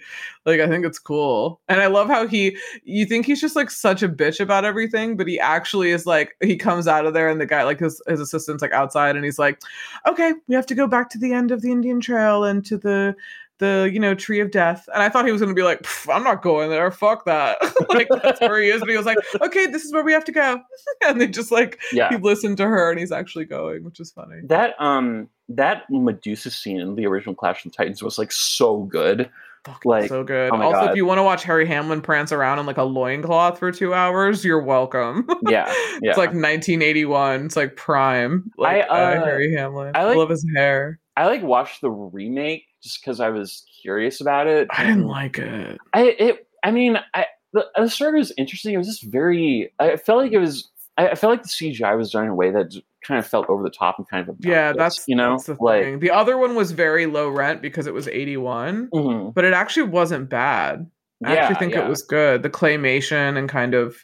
[0.47, 2.57] Like I think it's cool, and I love how he.
[2.85, 6.37] You think he's just like such a bitch about everything, but he actually is like
[6.43, 9.25] he comes out of there, and the guy like his his assistant's like outside, and
[9.25, 9.61] he's like,
[10.07, 12.77] okay, we have to go back to the end of the Indian Trail and to
[12.77, 13.15] the
[13.59, 14.89] the you know tree of death.
[14.93, 16.91] And i thought he was going to be like i'm not going there.
[16.91, 17.59] Fuck that.
[17.89, 18.81] Like that's where he is.
[18.81, 20.61] But he was like okay this is where we have to go.
[21.07, 22.09] And they just like Yeah.
[22.09, 24.41] he listened to her and he's actually going which is funny.
[24.45, 28.83] That um that Medusa scene in the original Clash of the Titans was like so
[28.85, 29.31] good.
[29.65, 30.51] Fucking like, so good.
[30.53, 30.91] oh also God.
[30.91, 33.95] if you want to watch harry hamlin prance around in like a loincloth for two
[33.95, 35.27] hours you're welcome.
[35.49, 35.67] Yeah,
[36.03, 36.11] yeah.
[36.11, 38.51] it's like 1981 it's like prime.
[38.59, 39.93] Like I, uh, uh, harry hamlin.
[39.95, 41.01] I i, love his hair.
[41.17, 44.69] I like watched the remake just because I was curious about it.
[44.71, 46.47] i didn't like it I it.
[46.63, 48.75] I mean, I the, the story was interesting.
[48.75, 49.73] It was just very.
[49.79, 50.71] I felt like it was.
[50.97, 52.75] I, I felt like the CGI was done in a way that
[53.05, 55.57] kind of felt over the top and kind of yeah that's you know that's the
[55.61, 55.83] like.
[55.83, 55.99] thing.
[55.99, 59.35] the other one was very low rent because it was 81 mhm.
[59.35, 60.91] but it actually wasn't bad.
[61.23, 61.85] I Yeah, actually think yeah.
[61.85, 62.43] it was good.
[62.43, 63.97] The claymation and kind of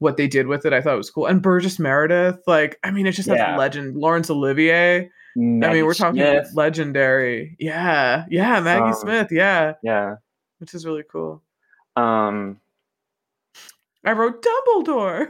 [0.00, 0.72] what they did with it.
[0.72, 1.26] I thought it was cool.
[1.26, 3.50] And Burgess Meredith, like, I mean, it just Yeah.
[3.52, 3.96] has legend.
[3.96, 5.10] Laurence Olivier.
[5.36, 6.50] I mean, we're talking Smith.
[6.54, 7.56] legendary.
[7.58, 8.24] Yeah.
[8.30, 8.60] Yeah.
[8.60, 9.28] Maggie Um, Smith.
[9.30, 9.74] Yeah.
[9.82, 10.16] Yeah.
[10.58, 11.42] Which is really cool.
[11.96, 12.60] Um.
[14.02, 15.28] I wrote Dumbledore.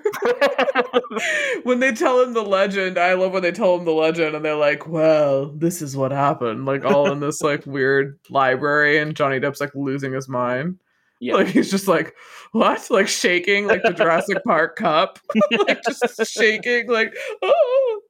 [1.65, 4.45] when they tell him the legend, I love when they tell him the legend and
[4.45, 6.67] they're like, well, this is what happened.
[6.67, 10.79] Like all in this like weird library and Johnny Depp's like losing his mind.
[11.19, 11.35] yeah.
[11.35, 12.15] Like he's just like,
[12.53, 12.89] what?
[12.91, 15.19] Like shaking like the Jurassic Park cup.
[15.67, 18.01] like just shaking, like, oh,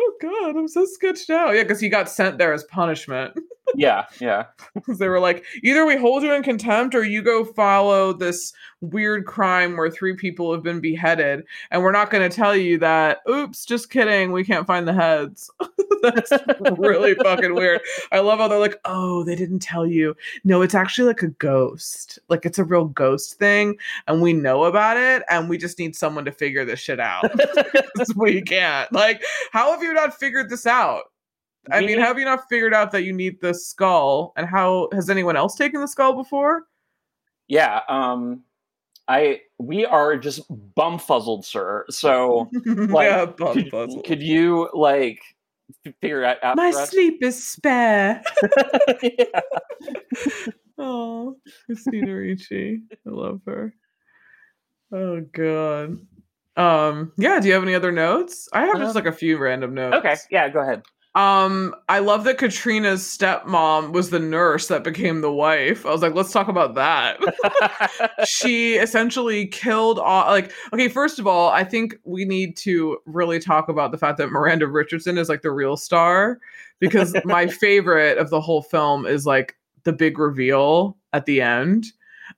[0.00, 1.54] oh god, I'm so sketched out.
[1.54, 3.38] Yeah, because he got sent there as punishment.
[3.74, 4.06] yeah.
[4.20, 4.46] Yeah.
[4.74, 8.52] Because they were like, either we hold you in contempt or you go follow this
[8.80, 11.44] weird crime where three people have been beheaded.
[11.70, 14.92] And we're not going to tell you that, oops, just kidding, we can't find the
[14.92, 15.50] heads.
[16.02, 16.32] That's
[16.78, 17.80] really fucking weird.
[18.10, 20.16] I love how they're like, oh, they didn't tell you.
[20.44, 22.18] No, it's actually like a ghost.
[22.28, 23.76] Like it's a real ghost thing.
[24.08, 25.22] And we know about it.
[25.28, 27.30] And we just need someone to figure this shit out.
[28.16, 28.90] we can't.
[28.92, 31.04] Like, how have you not figured this out?
[31.70, 34.32] I mean, have you not figured out that you need the skull?
[34.36, 36.64] And how has anyone else taken the skull before?
[37.48, 37.80] Yeah.
[37.88, 38.44] Um.
[39.08, 41.84] I we are just bumfuzzled, sir.
[41.90, 45.18] So yeah, bum could, could you like
[46.00, 46.36] figure out?
[46.44, 48.22] out My sleep is spare.
[50.82, 51.36] Oh,
[51.66, 52.80] Christina Ricci.
[53.06, 53.74] I love her.
[54.90, 55.98] Oh god.
[56.56, 58.48] Um, yeah, do you have any other notes?
[58.54, 59.96] I have just Um, like a few random notes.
[59.96, 60.16] Okay.
[60.30, 60.48] Yeah.
[60.48, 60.82] Go ahead.
[61.16, 65.84] Um, I love that Katrina's stepmom was the nurse that became the wife.
[65.84, 67.18] I was like, let's talk about that.
[68.26, 73.38] she essentially killed all like okay first of all i think we need to really
[73.38, 76.38] talk about the fact that miranda richardson is like the real star
[76.78, 81.86] because my favorite of the whole film is like the big reveal at the end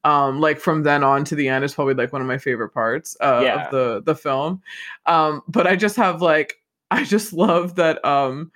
[0.04, 2.70] um like from then on to the end is probably like one of my favorite
[2.70, 3.64] parts uh, Yeah.
[3.66, 4.62] of the the film
[5.06, 6.58] um but i just have like
[6.93, 8.51] i just love that um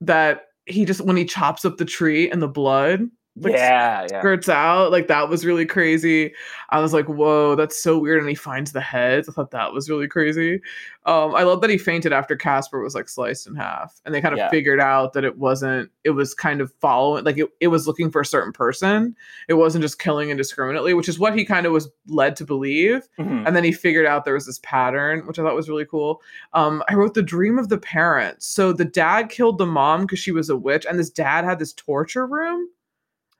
[0.00, 4.06] that he just when he chops up the tree and the blood like, yeah.
[4.10, 4.36] Yeah.
[4.50, 4.90] out.
[4.92, 6.34] Like that was really crazy.
[6.68, 8.20] I was like, whoa, that's so weird.
[8.20, 9.28] And he finds the heads.
[9.28, 10.60] I thought that was really crazy.
[11.06, 14.00] Um, I love that he fainted after Casper was like sliced in half.
[14.04, 14.50] And they kind of Yeah.
[14.50, 18.10] figured out that it wasn't, it was kind of following, like it, it was looking
[18.10, 19.16] for a certain person.
[19.48, 23.08] It wasn't just killing indiscriminately, which is what he kind of was led to believe.
[23.18, 23.46] Mhm.
[23.46, 26.20] And then he figured out there was this pattern, which I thought was really cool.
[26.52, 28.46] Um, I wrote the dream of the parents.
[28.46, 31.58] So the dad killed the mom because she was a witch, and this dad had
[31.58, 32.68] this torture room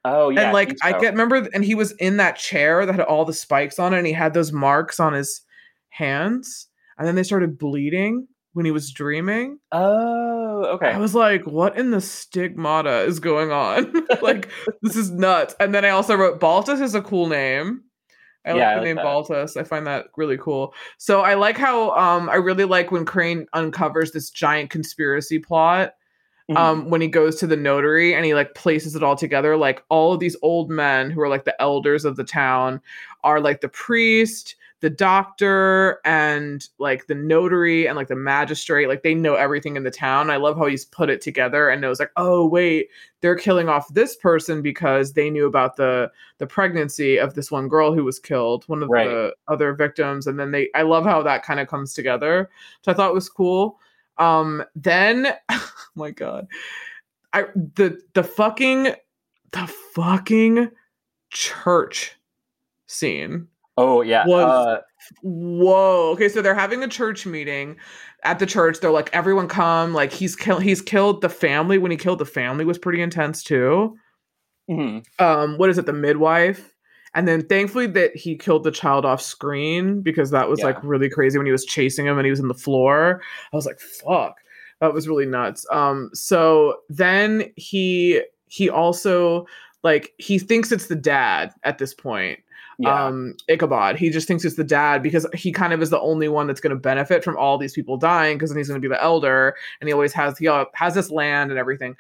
[0.05, 0.43] Oh yeah.
[0.43, 3.33] and like I get remember, and he was in that chair that had all the
[3.33, 5.43] spikes on it, and he had those marks on his
[5.91, 6.67] hands,
[6.99, 9.59] and then they started bleeding when he was dreaming.
[9.71, 10.65] Oh.
[10.75, 10.91] Okay.
[10.91, 13.93] I was like, "What in the stigmata is going on?
[14.23, 14.49] like,
[14.83, 17.83] this is nuts." And then I also wrote Baltus is a cool name.
[18.45, 19.05] I like Yeah, I the like name that.
[19.05, 19.57] Baltus.
[19.57, 20.75] I find that really cool.
[20.99, 25.93] So I like how um I really like when Crane uncovers this giant conspiracy plot
[26.55, 26.59] Mhm.
[26.59, 29.83] um when he goes to the notary and he like places it all together like
[29.89, 32.81] all of these old men who are like the elders of the town
[33.25, 39.05] are like the priest the doctor and like the notary and like the magistrate like
[39.05, 42.01] they know everything in the town i love how he's put it together and knows
[42.01, 42.89] like oh wait
[43.21, 47.69] they're killing off this person because they knew about the the pregnancy of this one
[47.69, 49.07] girl who was killed one of Right.
[49.09, 52.51] the other victims and then they i love how that kind of comes together
[52.83, 53.79] so i thought was cool
[54.19, 56.47] um then oh my god.
[57.33, 58.95] I the the fucking
[59.53, 60.71] the fucking
[61.31, 62.17] church
[62.87, 64.27] scene oh yeah.
[64.27, 64.81] was- uh,
[65.23, 66.11] whoa.
[66.13, 67.77] Okay so they're having a church meeting
[68.25, 68.79] at the church.
[68.81, 69.93] They're like everyone come.
[69.95, 71.79] Like he's killed he's killed the family.
[71.79, 73.97] When he killed the family was pretty intense too.
[74.71, 75.05] Mhm.
[75.19, 75.87] um what is it?
[75.87, 76.72] The midwife
[77.15, 81.11] and then thankfully that he killed the child off screen because that was like really
[81.11, 83.21] crazy when he was chasing him and he was in the floor
[83.53, 84.37] i was like fuck
[84.81, 89.47] that was really nuts um so then he he also
[89.83, 92.39] like he thinks it's the dad at this point
[92.79, 93.07] Yeah.
[93.07, 93.97] um Ichabod.
[93.97, 96.61] He just thinks it's the dad because he kind of is the only one that's
[96.61, 99.03] going to benefit from all these people dying because then he's going to be the
[99.03, 101.97] elder and he always has he has this land and everything.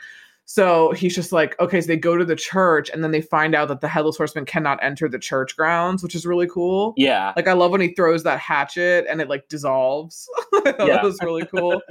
[0.52, 3.54] So he's just like, okay, so they go to the church and then they find
[3.54, 6.92] out that the headless horseman cannot enter the church grounds, which is really cool.
[6.98, 7.32] yeah.
[7.36, 10.28] Like I love when he throws that hatchet and it like dissolves.
[10.64, 10.72] Yeah.
[10.86, 11.82] that was really cool.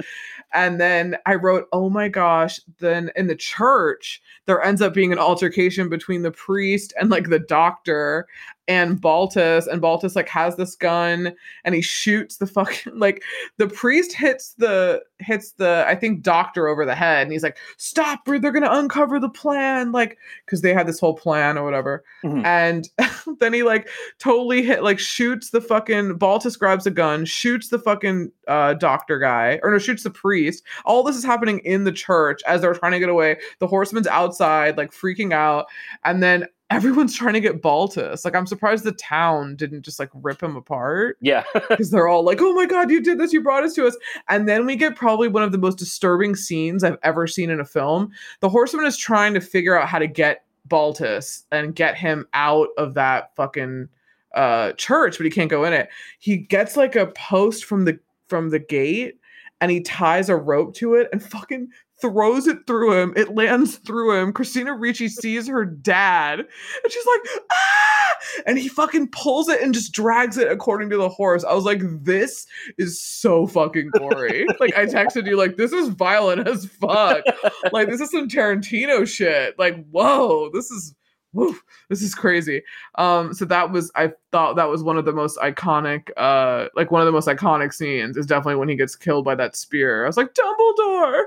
[0.54, 5.12] and then I wrote, oh my gosh, then in the church, there ends up being
[5.12, 8.28] an altercation between the priest and like the doctor.
[8.68, 11.34] And Baltus, and Baltus like has this gun
[11.66, 13.24] and he shoots the fucking like
[13.58, 17.58] the priest hits the hits the I think doctor over the head and he's like,
[17.78, 21.64] stop, or they're gonna uncover the plan, like because they had this whole plan or
[21.64, 22.04] whatever.
[22.24, 22.46] Mhm.
[22.46, 22.90] And
[23.40, 23.90] then he like
[24.20, 29.20] totally hit like shoots the fucking Baltus grabs a gun, shoots the fucking uh doctor
[29.20, 30.64] guy, or no, shoots the priest.
[30.86, 33.38] All this is happening in the church as they're trying to get away.
[33.60, 35.66] The horseman's outside, like freaking out,
[36.04, 38.26] and then everyone's trying to get Baltus.
[38.26, 41.44] Like I'm surprised the town didn't just like rip him apart Yeah.
[41.54, 43.34] because they're all like, "Oh my god, you did this!
[43.34, 43.96] You brought us to us!"
[44.30, 47.60] And then we get probably one of the most disturbing scenes I've ever seen in
[47.60, 48.12] a film.
[48.40, 52.70] The horseman is trying to figure out how to get Baltus and get him out
[52.78, 53.90] of that fucking
[54.34, 55.90] uh church, but he can't go in it.
[56.20, 59.20] He gets like a post from the from the gate
[59.60, 61.68] and he ties a rope to it and fucking
[62.02, 63.14] throws it through him.
[63.16, 64.34] It lands through him.
[64.34, 68.16] Christina Ricci sees her dad and she's like, ah!
[68.46, 71.44] And he fucking pulls it and just drags it according to the horse.
[71.44, 72.46] I was like, this
[72.78, 74.46] is so fucking gory.
[74.60, 77.24] like, I texted you, like, this is violent as fuck.
[77.72, 79.58] like, this is some Tarantino shit.
[79.58, 80.96] Like, whoa, this is.
[81.34, 81.56] Woo,
[81.90, 82.62] this is crazy.
[82.96, 86.92] Um, so that was I thought that was one of the most iconic, uh, like
[86.92, 90.04] one of the most iconic scenes is definitely when he gets killed by that spear.
[90.04, 91.24] I was like, Dumbledore.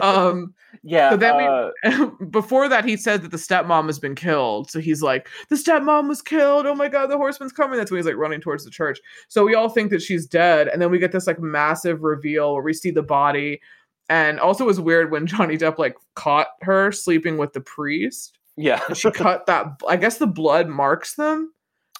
[0.02, 1.10] Um, yeah.
[1.10, 1.44] so then we-
[1.92, 5.56] uh, before that he said that the stepmom has been killed so he's like the
[5.56, 8.64] stepmom was killed oh my god the horseman's coming that's when he's like running towards
[8.64, 8.98] the church
[9.28, 12.54] so we all think that she's dead and then we get this like massive reveal
[12.54, 13.60] where we see the body
[14.08, 18.38] and also it was weird when johnny depp like caught her sleeping with the priest
[18.60, 18.80] yeah.
[18.94, 21.52] she cut that i guess the blood marks them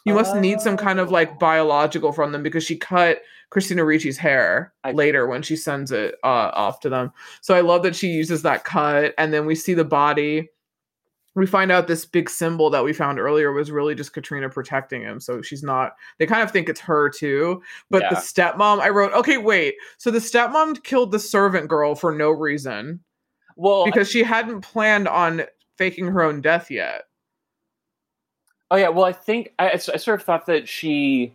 [0.07, 1.37] you must need some kind of like Oh.
[1.39, 3.21] biological from them because she cut
[3.51, 7.13] Christina Ricci's hair I- later when she sends it uh, off to them.
[7.43, 10.49] So I love that she uses that cut, and then we see the body.
[11.35, 15.03] We find out this big symbol that we found earlier was really just Katrina protecting
[15.03, 15.21] him.
[15.21, 15.93] So she's not.
[16.19, 17.63] They kind of think it's her too.
[17.91, 19.75] But the stepmom, I wrote, okay, wait.
[19.99, 23.01] So the stepmom killed the servant girl for no reason
[23.57, 25.43] Well, because she hadn't planned on
[25.81, 27.07] faking her own death yet.
[28.71, 31.35] Oh yeah, well, I think I sort of thought that she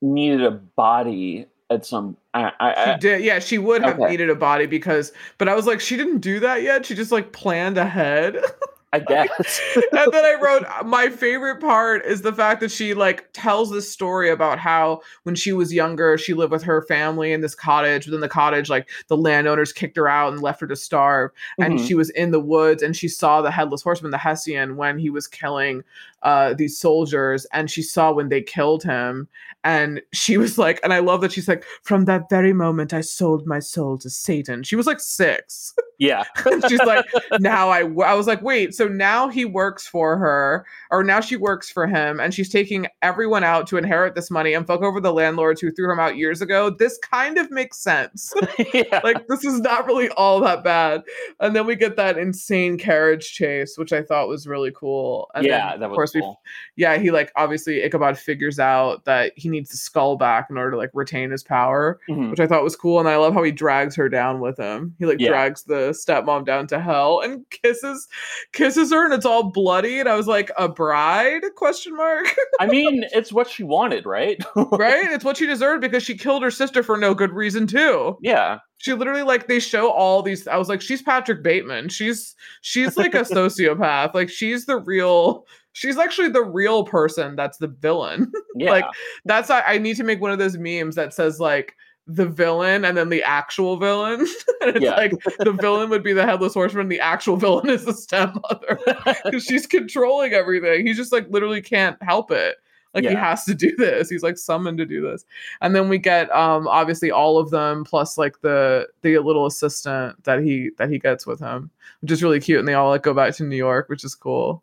[0.00, 2.16] needed a body at some.
[2.32, 3.40] I, I, She did, yeah.
[3.40, 4.10] She would have Okay.
[4.12, 6.86] needed a body because, but I was like, she didn't do that yet.
[6.86, 8.36] She just like planned ahead.
[8.92, 9.60] I guess.
[9.76, 13.90] and then I wrote my favorite part is the fact that she like tells this
[13.92, 18.06] story about how when she was younger, she lived with her family in this cottage.
[18.06, 21.30] Within the cottage, like the landowners kicked her out and left her to starve.
[21.58, 21.86] And Mhm.
[21.86, 25.10] she was in the woods and she saw the headless horseman, the Hessian, when he
[25.10, 25.84] was killing
[26.22, 27.46] uh, these soldiers.
[27.52, 29.28] And she saw when they killed him.
[29.64, 33.00] And she was like, and I love that she's like, from that very moment, I
[33.00, 34.62] sold my soul to Satan.
[34.62, 35.74] She was like six.
[35.98, 36.24] yeah.
[36.68, 37.04] she's like
[37.40, 41.20] now I, w- I was like wait so now he works for her or now
[41.20, 44.80] she works for him and she's taking everyone out to inherit this money and fuck
[44.82, 48.32] over the landlords who threw him out years ago this kind of makes sense
[48.74, 49.00] yeah.
[49.02, 51.02] like this is not really all that bad
[51.40, 55.44] and then we get that insane carriage chase which i thought was really cool and
[55.44, 56.40] yeah, then, that of was course we cool.
[56.76, 60.72] yeah he like obviously ichabod figures out that he needs the skull back in order
[60.72, 62.30] to like retain his power Mhm.
[62.30, 63.00] which I thought was cool.
[63.00, 64.94] And I love how he drags her down with him.
[64.98, 65.28] He like Yeah.
[65.30, 68.06] drags the stepmom down to hell and kisses
[68.52, 70.00] kisses her, and it's all bloody.
[70.00, 71.42] And I was like, a bride?
[71.56, 72.26] Question mark.
[72.60, 74.42] I mean, it's what she wanted, right?
[74.72, 75.10] right?
[75.10, 78.16] It's what she deserved because she killed her sister for no good reason too.
[78.22, 78.58] yeah.
[78.78, 80.46] She literally like they show all these.
[80.48, 81.88] I was like, she's Patrick Bateman.
[81.88, 84.14] She's she's like a sociopath.
[84.14, 85.46] Like she's the real.
[85.72, 87.36] She's actually the real person.
[87.36, 88.32] That's the villain.
[88.56, 88.70] Yeah.
[88.72, 88.84] Like,
[89.24, 91.76] that's I, I need to make one of those memes that says like
[92.08, 94.20] the villain and then the actual villain.
[94.62, 94.96] and it's Yeah.
[94.96, 98.80] like the villain would be the headless horseman, the actual villain is the stepmother.
[99.24, 100.84] Because she's controlling everything.
[100.86, 102.56] He just like literally can't help it.
[103.04, 104.08] Like he has to do this.
[104.10, 105.24] He's like summoned to do this.
[105.60, 110.22] And then we get um obviously all of them plus like the the little assistant
[110.24, 111.70] that he that he gets with him,
[112.00, 112.58] which is really cute.
[112.58, 114.62] And they all like go back to New York, which is cool.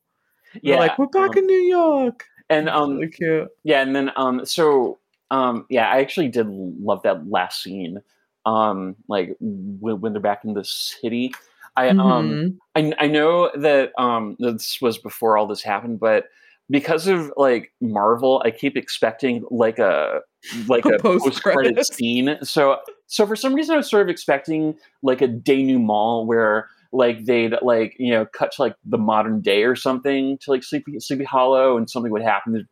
[0.63, 0.79] They're yeah.
[0.79, 2.25] like, we're back um, in New York.
[2.49, 3.49] and um, really cute.
[3.63, 4.99] Yeah, and then um, so
[5.31, 8.01] um, yeah, I actually did love that last scene.
[8.45, 11.33] Um, like when, when they're back in the city.
[11.77, 12.57] I um, Mhm.
[12.75, 16.27] I I know that um this was before all this happened, but
[16.69, 20.21] because of like Marvel, I keep expecting like a
[20.67, 22.37] like a post credit scene.
[22.43, 22.77] So
[23.07, 27.53] so for some reason, I was sort of expecting like a denouement where like they'd
[27.61, 31.25] like you know cut to like the modern day or something to like Sleepy Sleepy
[31.25, 32.67] Hollow, and something would happen.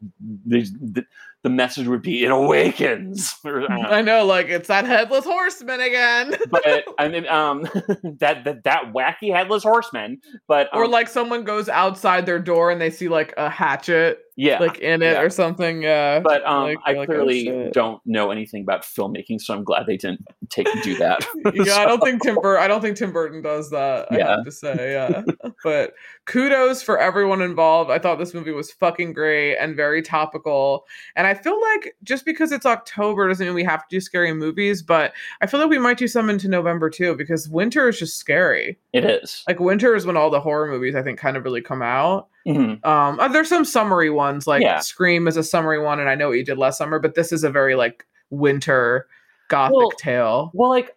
[0.46, 1.06] The,
[1.44, 6.36] the, message would be "It awakens." I know, like it's that headless horseman again.
[6.50, 7.62] but I mean, um,
[8.20, 10.22] that that that wacky headless horseman.
[10.48, 14.20] But um, or like someone goes outside their door and they see like a hatchet
[14.36, 15.22] yeah like in it yeah.
[15.22, 16.20] or something yeah.
[16.20, 17.74] But um like, i like, oh, clearly shit.
[17.74, 21.26] don't know anything about filmmaking so i'm glad they didn't take do that.
[21.54, 24.38] Yeah i don't think tim Bur- i don't think tim burton does that i Yeah.
[24.38, 25.24] have to say yeah.
[25.64, 25.94] But
[26.26, 27.90] kudos for everyone involved.
[27.92, 30.86] I thought this movie was fucking great and very topical.
[31.16, 34.34] And i feel like just because it's october doesn't mean we have to do scary
[34.34, 38.00] movies but i feel like we might do some into november too because winter is
[38.00, 38.78] just scary.
[38.94, 39.44] It is.
[39.48, 42.28] Like winter is when all the horror movies i think kind of really come out
[42.48, 42.86] Mhm.
[42.86, 44.80] um uh, there's some summery ones like Yeah.
[44.80, 47.32] scream is a summery one and i know what you did last summer but this
[47.32, 49.08] is a very like winter
[49.50, 50.96] gothic Well, tale well like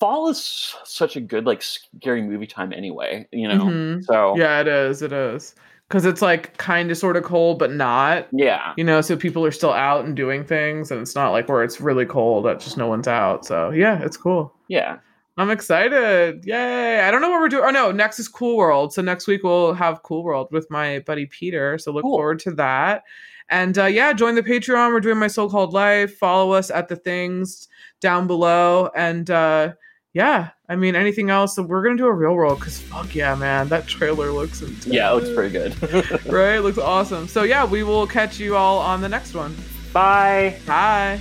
[0.00, 4.04] fall is such a good like scary movie time anyway you know Mhm.
[4.04, 5.54] so yeah it is it is
[5.88, 9.44] because it's like kind of sort of cold but not yeah you know so people
[9.44, 12.60] are still out and doing things and it's not like where it's really cold that
[12.60, 14.96] just no one's out so yeah it's cool yeah
[15.36, 16.44] i'm excited.
[16.44, 17.00] Yay.
[17.00, 17.64] I don't know what we're doing.
[17.66, 18.92] Oh no next is cool world.
[18.94, 21.76] So next week we'll have cool world with my buddy peter.
[21.78, 22.16] So look Cool.
[22.18, 23.02] forward to that.
[23.48, 24.92] And uh, yeah join the patreon.
[24.92, 26.16] We're doing my so-called life.
[26.16, 27.68] Follow us at the things
[28.00, 28.90] down below.
[28.94, 29.72] And uh
[30.12, 31.58] yeah i mean anything else?
[31.58, 33.68] We're gonna do a real world because fuck yeah man.
[33.68, 34.86] That trailer looks intense.
[34.86, 36.26] yeah it looks pretty good.
[36.32, 36.58] Right?
[36.60, 37.26] Looks awesome.
[37.28, 39.54] So yeah we will catch you all on the next one.
[39.92, 40.58] Bye.
[40.66, 41.18] Bye